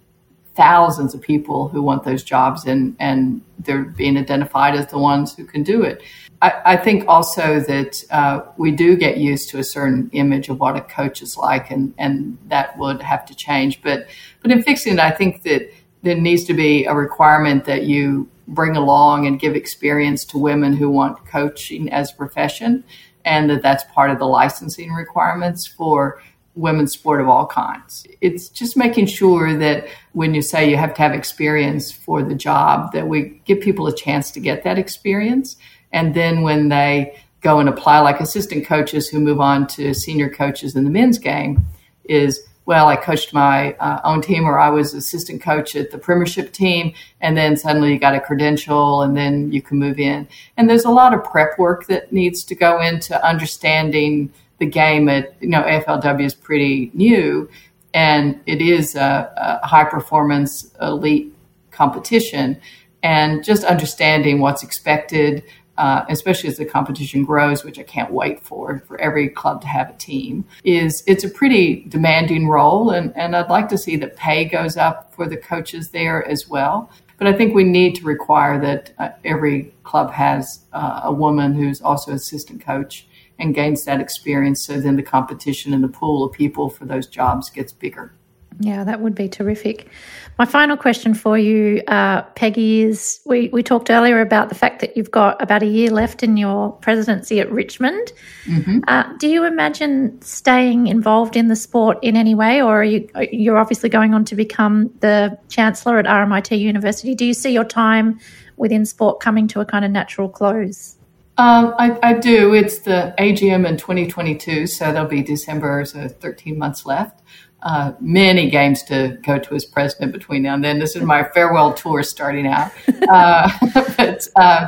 thousands 0.56 1.16
of 1.16 1.22
people 1.22 1.68
who 1.68 1.82
want 1.82 2.04
those 2.04 2.24
jobs 2.24 2.66
and 2.66 2.96
and 3.00 3.42
they're 3.60 3.84
being 3.84 4.18
identified 4.18 4.76
as 4.76 4.88
the 4.88 4.98
ones 4.98 5.36
who 5.36 5.46
can 5.46 5.64
do 5.64 5.82
it. 5.82 6.04
I, 6.42 6.54
I 6.66 6.78
think 6.78 7.08
also 7.08 7.62
that 7.62 8.04
uh, 8.12 8.42
we 8.58 8.72
do 8.72 8.96
get 8.98 9.18
used 9.18 9.50
to 9.50 9.60
a 9.60 9.64
certain 9.64 10.10
image 10.12 10.50
of 10.50 10.60
what 10.60 10.76
a 10.76 10.82
coach 10.82 11.22
is 11.22 11.38
like 11.38 11.72
and 11.72 11.94
and 11.98 12.38
that 12.48 12.78
would 12.78 13.02
have 13.02 13.26
to 13.26 13.36
change. 13.36 13.82
But 13.82 14.08
but 14.42 14.52
in 14.52 14.62
fixing 14.62 14.94
it 14.94 15.00
i 15.00 15.10
think 15.10 15.42
that 15.44 15.72
there 16.04 16.16
needs 16.18 16.44
to 16.44 16.54
be 16.54 16.86
a 16.86 16.94
requirement 16.94 17.66
that 17.66 17.84
you 17.84 18.30
bring 18.48 18.76
along 18.76 19.28
and 19.28 19.40
give 19.40 19.56
experience 19.56 20.26
to 20.26 20.38
women 20.38 20.76
who 20.76 20.90
want 20.90 21.26
coaching 21.26 21.92
as 21.92 22.12
a 22.12 22.16
profession, 22.16 22.84
and 23.26 23.50
that 23.50 23.62
that's 23.62 23.84
part 23.94 24.12
of 24.12 24.20
the 24.20 24.28
licensing 24.28 24.92
requirements 24.92 25.66
for 25.66 26.22
women's 26.56 26.94
sport 26.94 27.20
of 27.20 27.28
all 27.28 27.48
kinds. 27.48 28.06
It's 28.22 28.50
just 28.50 28.78
making 28.78 29.08
sure 29.08 29.58
that 29.58 29.88
when 30.12 30.36
you 30.36 30.42
say 30.42 30.70
you 30.70 30.78
have 30.78 30.94
to 30.96 31.02
have 31.02 31.14
experience 31.14 31.92
for 31.92 32.22
the 32.22 32.36
job, 32.36 32.92
that 32.94 33.08
we 33.08 33.42
give 33.46 33.62
people 33.62 33.88
a 33.88 33.96
chance 33.96 34.30
to 34.32 34.40
get 34.40 34.64
that 34.64 34.78
experience. 34.78 35.56
And 35.92 36.14
then 36.14 36.42
when 36.42 36.70
they 36.70 37.20
go 37.42 37.60
and 37.60 37.68
apply, 37.68 38.00
like 38.00 38.20
assistant 38.20 38.66
coaches 38.66 39.08
who 39.08 39.20
move 39.20 39.42
on 39.42 39.68
to 39.68 39.94
senior 39.94 40.30
coaches 40.30 40.76
in 40.76 40.84
the 40.84 40.90
men's 40.90 41.18
game, 41.18 41.66
is 42.06 42.48
well, 42.66 42.88
I 42.88 42.96
coached 42.96 43.34
my 43.34 43.74
uh, 43.74 44.00
own 44.04 44.22
team 44.22 44.46
or 44.46 44.58
I 44.58 44.70
was 44.70 44.94
assistant 44.94 45.42
coach 45.42 45.76
at 45.76 45.92
the 45.92 45.98
premiership 45.98 46.54
team. 46.54 46.94
And 47.20 47.36
then 47.36 47.58
suddenly 47.58 47.92
you 47.92 48.00
got 48.00 48.16
a 48.16 48.22
credential 48.22 49.02
and 49.02 49.18
then 49.18 49.52
you 49.52 49.62
can 49.62 49.78
move 49.78 50.00
in. 50.00 50.28
And 50.56 50.70
there's 50.70 50.86
a 50.86 50.90
lot 50.90 51.14
of 51.14 51.24
prep 51.24 51.60
work 51.60 51.88
that 51.88 52.14
needs 52.14 52.44
to 52.46 52.56
go 52.56 52.82
into 52.82 53.22
understanding 53.26 54.32
the 54.60 54.66
game 54.66 55.10
at, 55.10 55.36
you 55.42 55.50
know, 55.50 55.62
AFLW 55.62 56.24
is 56.24 56.34
pretty 56.34 56.90
new 56.94 57.50
and 57.94 58.40
it 58.46 58.62
is 58.62 58.96
a, 58.96 59.60
a 59.62 59.68
high 59.68 59.84
performance 59.84 60.74
elite 60.82 61.34
competition. 61.72 62.60
And 63.04 63.44
just 63.44 63.66
understanding 63.66 64.40
what's 64.40 64.64
expected, 64.64 65.44
uh, 65.78 66.06
especially 66.10 66.50
as 66.50 66.58
the 66.58 66.66
competition 66.66 67.24
grows, 67.24 67.64
which 67.64 67.80
I 67.80 67.84
can't 67.84 68.12
wait 68.12 68.40
for, 68.42 68.84
for 68.88 69.00
every 69.00 69.30
club 69.30 69.62
to 69.62 69.68
have 69.68 69.90
a 69.90 69.94
team, 69.94 70.46
is 70.64 71.04
it's 71.08 71.24
a 71.24 71.30
pretty 71.30 71.86
demanding 71.88 72.48
role. 72.48 72.92
And, 72.92 73.16
and 73.18 73.36
I'd 73.36 73.50
like 73.50 73.70
to 73.70 73.78
see 73.78 73.96
that 73.98 74.16
pay 74.16 74.46
goes 74.46 74.78
up 74.78 75.14
for 75.14 75.28
the 75.28 75.38
coaches 75.38 75.90
there 75.90 76.28
as 76.28 76.48
well. 76.48 76.92
But 77.18 77.28
I 77.28 77.34
think 77.34 77.56
we 77.56 77.64
need 77.64 77.96
to 77.96 78.06
require 78.06 78.60
that 78.62 78.94
uh, 78.98 79.10
every 79.24 79.74
club 79.84 80.12
has 80.12 80.60
uh, 80.74 81.02
a 81.04 81.14
woman 81.14 81.54
who's 81.54 81.82
also 81.82 82.12
assistant 82.12 82.64
coach 82.64 83.08
and 83.40 83.56
gains 83.56 83.86
that 83.86 84.00
experience. 84.00 84.62
So 84.62 84.80
then 84.80 84.96
the 84.96 85.04
competition 85.04 85.74
and 85.74 85.84
the 85.84 85.88
pool 85.88 86.24
of 86.24 86.34
people 86.34 86.70
for 86.70 86.86
those 86.86 87.08
jobs 87.08 87.50
gets 87.50 87.72
bigger. 87.72 88.14
Yeah, 88.60 88.84
that 88.84 89.00
would 89.00 89.16
be 89.16 89.28
terrific. 89.28 89.90
My 90.40 90.46
final 90.46 90.76
question 90.76 91.14
for 91.14 91.38
you, 91.38 91.84
uh, 91.88 92.24
Peggy, 92.36 92.82
is 92.82 93.22
we, 93.26 93.50
we 93.50 93.62
talked 93.62 93.92
earlier 93.92 94.20
about 94.20 94.50
the 94.50 94.56
fact 94.56 94.82
that 94.82 94.98
you've 94.98 95.12
got 95.12 95.40
about 95.40 95.62
a 95.62 95.68
year 95.68 95.92
left 95.92 96.24
in 96.24 96.38
your 96.38 96.72
presidency 96.72 97.40
at 97.40 97.52
Richmond. 97.52 98.12
Mm-hmm. 98.46 98.80
Uh, 98.88 99.16
do 99.18 99.28
you 99.28 99.44
imagine 99.46 100.20
staying 100.24 100.88
involved 100.88 101.36
in 101.36 101.50
the 101.50 101.56
sport 101.56 102.00
in 102.02 102.18
any 102.18 102.34
way, 102.34 102.64
or 102.64 102.82
are 102.82 102.84
you, 102.84 103.08
you're 103.32 103.60
obviously 103.60 103.90
going 103.90 104.16
on 104.16 104.26
to 104.26 104.36
become 104.36 104.92
the 105.02 105.38
chancellor 105.50 106.00
at 106.00 106.06
RMIT 106.06 106.58
University? 106.58 107.14
Do 107.14 107.26
you 107.26 107.36
see 107.36 107.52
your 107.52 107.66
time 107.66 108.20
within 108.58 108.86
sport 108.86 109.20
coming 109.20 109.48
to 109.50 109.60
a 109.60 109.66
kind 109.66 109.86
of 109.86 109.92
natural 109.92 110.30
close? 110.30 110.98
Um, 111.38 111.74
I, 111.80 111.98
I, 112.04 112.14
do. 112.14 112.54
It's 112.54 112.80
the 112.80 113.16
AGM 113.18 113.68
in 113.68 113.78
2022, 113.78 114.68
so 114.68 114.92
there'll 114.92 115.08
be 115.08 115.24
December, 115.24 115.84
so 115.84 116.08
13 116.08 116.60
months 116.60 116.86
left. 116.86 117.22
Uh, 117.64 117.94
many 118.02 118.50
games 118.50 118.84
to 118.84 119.18
go 119.26 119.40
to 119.40 119.56
as 119.56 119.64
president 119.64 120.12
between 120.12 120.42
now 120.42 120.54
and 120.54 120.62
then. 120.62 120.80
This 120.80 120.98
is 120.98 121.04
my 121.04 121.24
farewell 121.24 121.74
tour 121.74 122.04
starting 122.04 122.46
out. 122.46 122.72
Uh, 123.10 123.50
but 123.98 124.28
uh, 124.38 124.68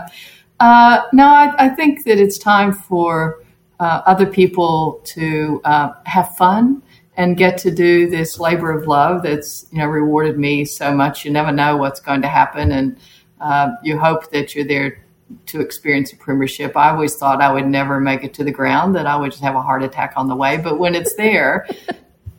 uh, 0.60 1.02
no, 1.14 1.26
I, 1.26 1.54
I, 1.58 1.70
think 1.70 2.04
that 2.04 2.20
it's 2.20 2.38
time 2.38 2.74
for 2.74 3.44
uh, 3.80 4.02
other 4.06 4.26
people 4.26 5.02
to 5.06 5.62
have 5.64 6.36
fun 6.36 6.84
and 7.16 7.38
get 7.38 7.58
to 7.60 7.72
do 7.72 8.10
this 8.10 8.40
labor 8.40 8.72
of 8.72 8.88
love 8.88 9.24
that's 9.24 9.68
you 9.72 9.78
know 9.80 9.86
rewarded 9.86 10.38
me 10.38 10.66
so 10.66 10.94
much. 10.94 11.24
You 11.24 11.32
never 11.32 11.52
know 11.52 11.78
what's 11.78 12.02
going 12.02 12.22
to 12.24 12.28
happen, 12.28 12.72
and 12.72 12.98
you 13.84 13.98
hope 13.98 14.30
that 14.32 14.54
you're 14.54 14.66
there 14.66 15.06
to 15.48 15.62
experience 15.62 16.12
a 16.12 16.18
premiership. 16.18 16.76
I 16.76 16.90
always 16.90 17.16
thought 17.16 17.42
I 17.42 17.52
would 17.52 17.68
never 17.68 18.00
make 18.00 18.24
it 18.24 18.34
to 18.36 18.44
the 18.44 18.52
ground, 18.52 18.96
that 18.96 19.08
I 19.08 19.16
would 19.16 19.32
just 19.32 19.44
have 19.44 19.56
a 19.56 19.62
heart 19.62 19.82
attack 19.82 20.14
on 20.18 20.28
the 20.28 20.36
way. 20.36 20.58
But 20.58 20.78
when 20.78 20.94
it's 20.94 21.16
there, 21.16 21.68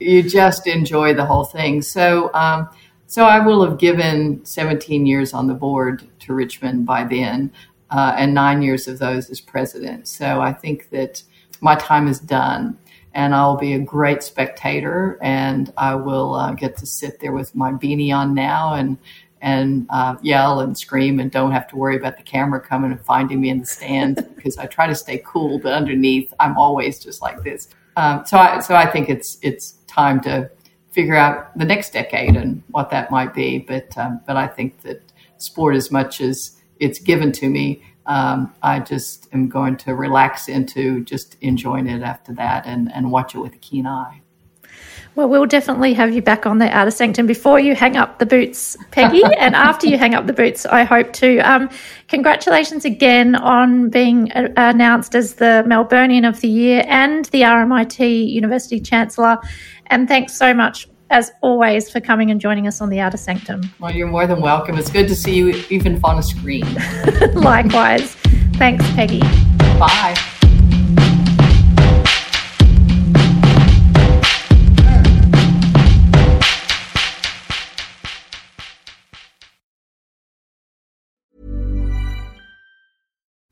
you 0.01 0.23
just 0.23 0.67
enjoy 0.67 1.15
the 1.15 1.25
whole 1.25 1.45
thing. 1.45 1.83
So, 1.83 2.31
um, 2.35 2.69
so 3.07 3.25
I 3.25 3.39
will 3.39 3.65
have 3.65 3.79
given 3.79 4.45
17 4.45 5.07
years 5.07 5.33
on 5.33 5.47
the 5.47 5.55
board 5.55 6.07
to 6.21 6.35
Richmond 6.35 6.87
by 6.87 7.05
then, 7.05 7.53
uh, 7.91 8.15
and 8.17 8.35
nine 8.35 8.63
years 8.63 8.89
of 8.89 8.99
those 8.99 9.31
as 9.31 9.41
president. 9.41 10.09
So 10.09 10.41
I 10.41 10.53
think 10.53 10.91
that 10.91 11.23
my 11.61 11.77
time 11.77 12.09
is 12.09 12.19
done. 12.19 12.79
And 13.15 13.35
I'll 13.35 13.57
be 13.57 13.73
a 13.73 13.79
great 13.79 14.23
spectator, 14.23 15.19
and 15.23 15.73
I 15.79 15.95
will 15.95 16.35
uh, 16.35 16.53
get 16.53 16.77
to 16.77 16.85
sit 16.85 17.19
there 17.19 17.33
with 17.33 17.55
my 17.55 17.73
beanie 17.73 18.15
on 18.15 18.35
now 18.35 18.75
and 18.75 18.99
and 19.41 19.87
uh, 19.91 20.17
yell 20.23 20.61
and 20.61 20.77
scream 20.77 21.21
and 21.21 21.31
don't 21.31 21.53
have 21.53 21.69
to 21.69 21.77
worry 21.77 21.97
about 21.97 22.17
the 22.17 22.23
camera 22.23 22.61
coming 22.61 22.91
and 22.91 23.01
finding 23.05 23.41
me 23.41 23.49
in 23.49 23.61
the 23.61 23.67
stands 23.67 24.21
because 24.37 24.59
I 24.59 24.67
try 24.67 24.87
to 24.87 24.95
stay 24.95 25.23
cool, 25.25 25.59
but 25.59 25.73
underneath 25.73 26.33
I'm 26.41 26.59
always 26.59 26.99
just 26.99 27.23
like 27.23 27.43
this. 27.43 27.69
Um, 27.97 28.27
so 28.27 28.37
I 28.37 28.61
so 28.61 28.75
I 28.75 28.87
think 28.87 29.09
it's 29.09 29.39
it's 29.41 29.77
time 29.97 30.21
to 30.21 30.51
figure 30.91 31.17
out 31.17 31.57
the 31.59 31.65
next 31.65 31.93
decade 31.93 32.37
and 32.37 32.63
what 32.71 32.91
that 32.91 33.11
might 33.11 33.35
be. 33.35 33.59
But 33.59 33.97
um, 33.99 34.21
but 34.27 34.37
I 34.37 34.47
think 34.47 34.83
that 34.83 35.03
sport, 35.39 35.75
as 35.75 35.91
much 35.91 36.21
as 36.21 36.57
it's 36.79 36.99
given 36.99 37.33
to 37.33 37.49
me, 37.49 37.83
um, 38.07 38.55
I 38.63 38.81
just 38.81 39.29
am 39.33 39.49
going 39.49 39.77
to 39.79 39.95
relax 39.95 40.49
into 40.49 41.05
just 41.05 41.37
enjoying 41.41 41.87
it 41.87 42.03
after 42.03 42.33
that 42.35 42.67
and 42.67 42.93
and 42.93 43.11
watch 43.11 43.35
it 43.35 43.39
with 43.39 43.55
a 43.55 43.59
keen 43.59 43.87
eye. 43.87 44.21
Well, 45.17 45.31
we'll 45.31 45.47
definitely 45.47 45.95
have 45.95 46.13
you 46.15 46.21
back 46.21 46.45
on 46.45 46.59
the 46.59 46.69
Outer 46.77 46.91
Sanctum 46.91 47.27
before 47.27 47.59
you 47.59 47.75
hang 47.75 47.97
up 47.97 48.19
the 48.19 48.27
boots, 48.27 48.77
Peggy, 48.91 49.23
and 49.39 49.57
after 49.57 49.87
you 49.87 49.97
hang 49.97 50.15
up 50.15 50.27
the 50.27 50.35
boots, 50.35 50.67
I 50.67 50.85
hope 50.85 51.15
to. 51.15 51.39
Um, 51.39 51.71
congratulations 52.09 52.85
again 52.85 53.35
on 53.35 53.89
being 53.89 54.31
uh, 54.33 54.53
announced 54.57 55.15
as 55.15 55.37
the 55.37 55.65
Melburnian 55.67 56.29
of 56.29 56.43
the 56.43 56.49
Year 56.49 56.85
and 56.87 57.25
the 57.27 57.43
RMIT 57.43 58.31
University 58.31 58.79
Chancellor. 58.79 59.39
And 59.89 60.09
thanks 60.09 60.35
so 60.35 60.53
much, 60.53 60.89
as 61.11 61.33
always, 61.41 61.91
for 61.91 62.01
coming 62.01 62.31
and 62.31 62.41
joining 62.41 62.67
us 62.67 62.81
on 62.81 62.91
the 62.91 63.01
Outer 63.01 63.17
Sanctum. 63.17 63.63
Well, 63.79 63.93
you're 63.93 64.09
more 64.09 64.27
than 64.27 64.41
welcome. 64.41 64.77
It's 64.79 64.91
good 64.91 65.09
to 65.09 65.17
see 65.17 65.35
you 65.35 65.49
even 65.71 66.01
on 66.05 66.19
a 66.19 66.23
screen. 66.23 66.67
Likewise. 67.35 68.15
Thanks, 68.55 68.85
Peggy. 68.93 69.21
Bye. 69.79 70.17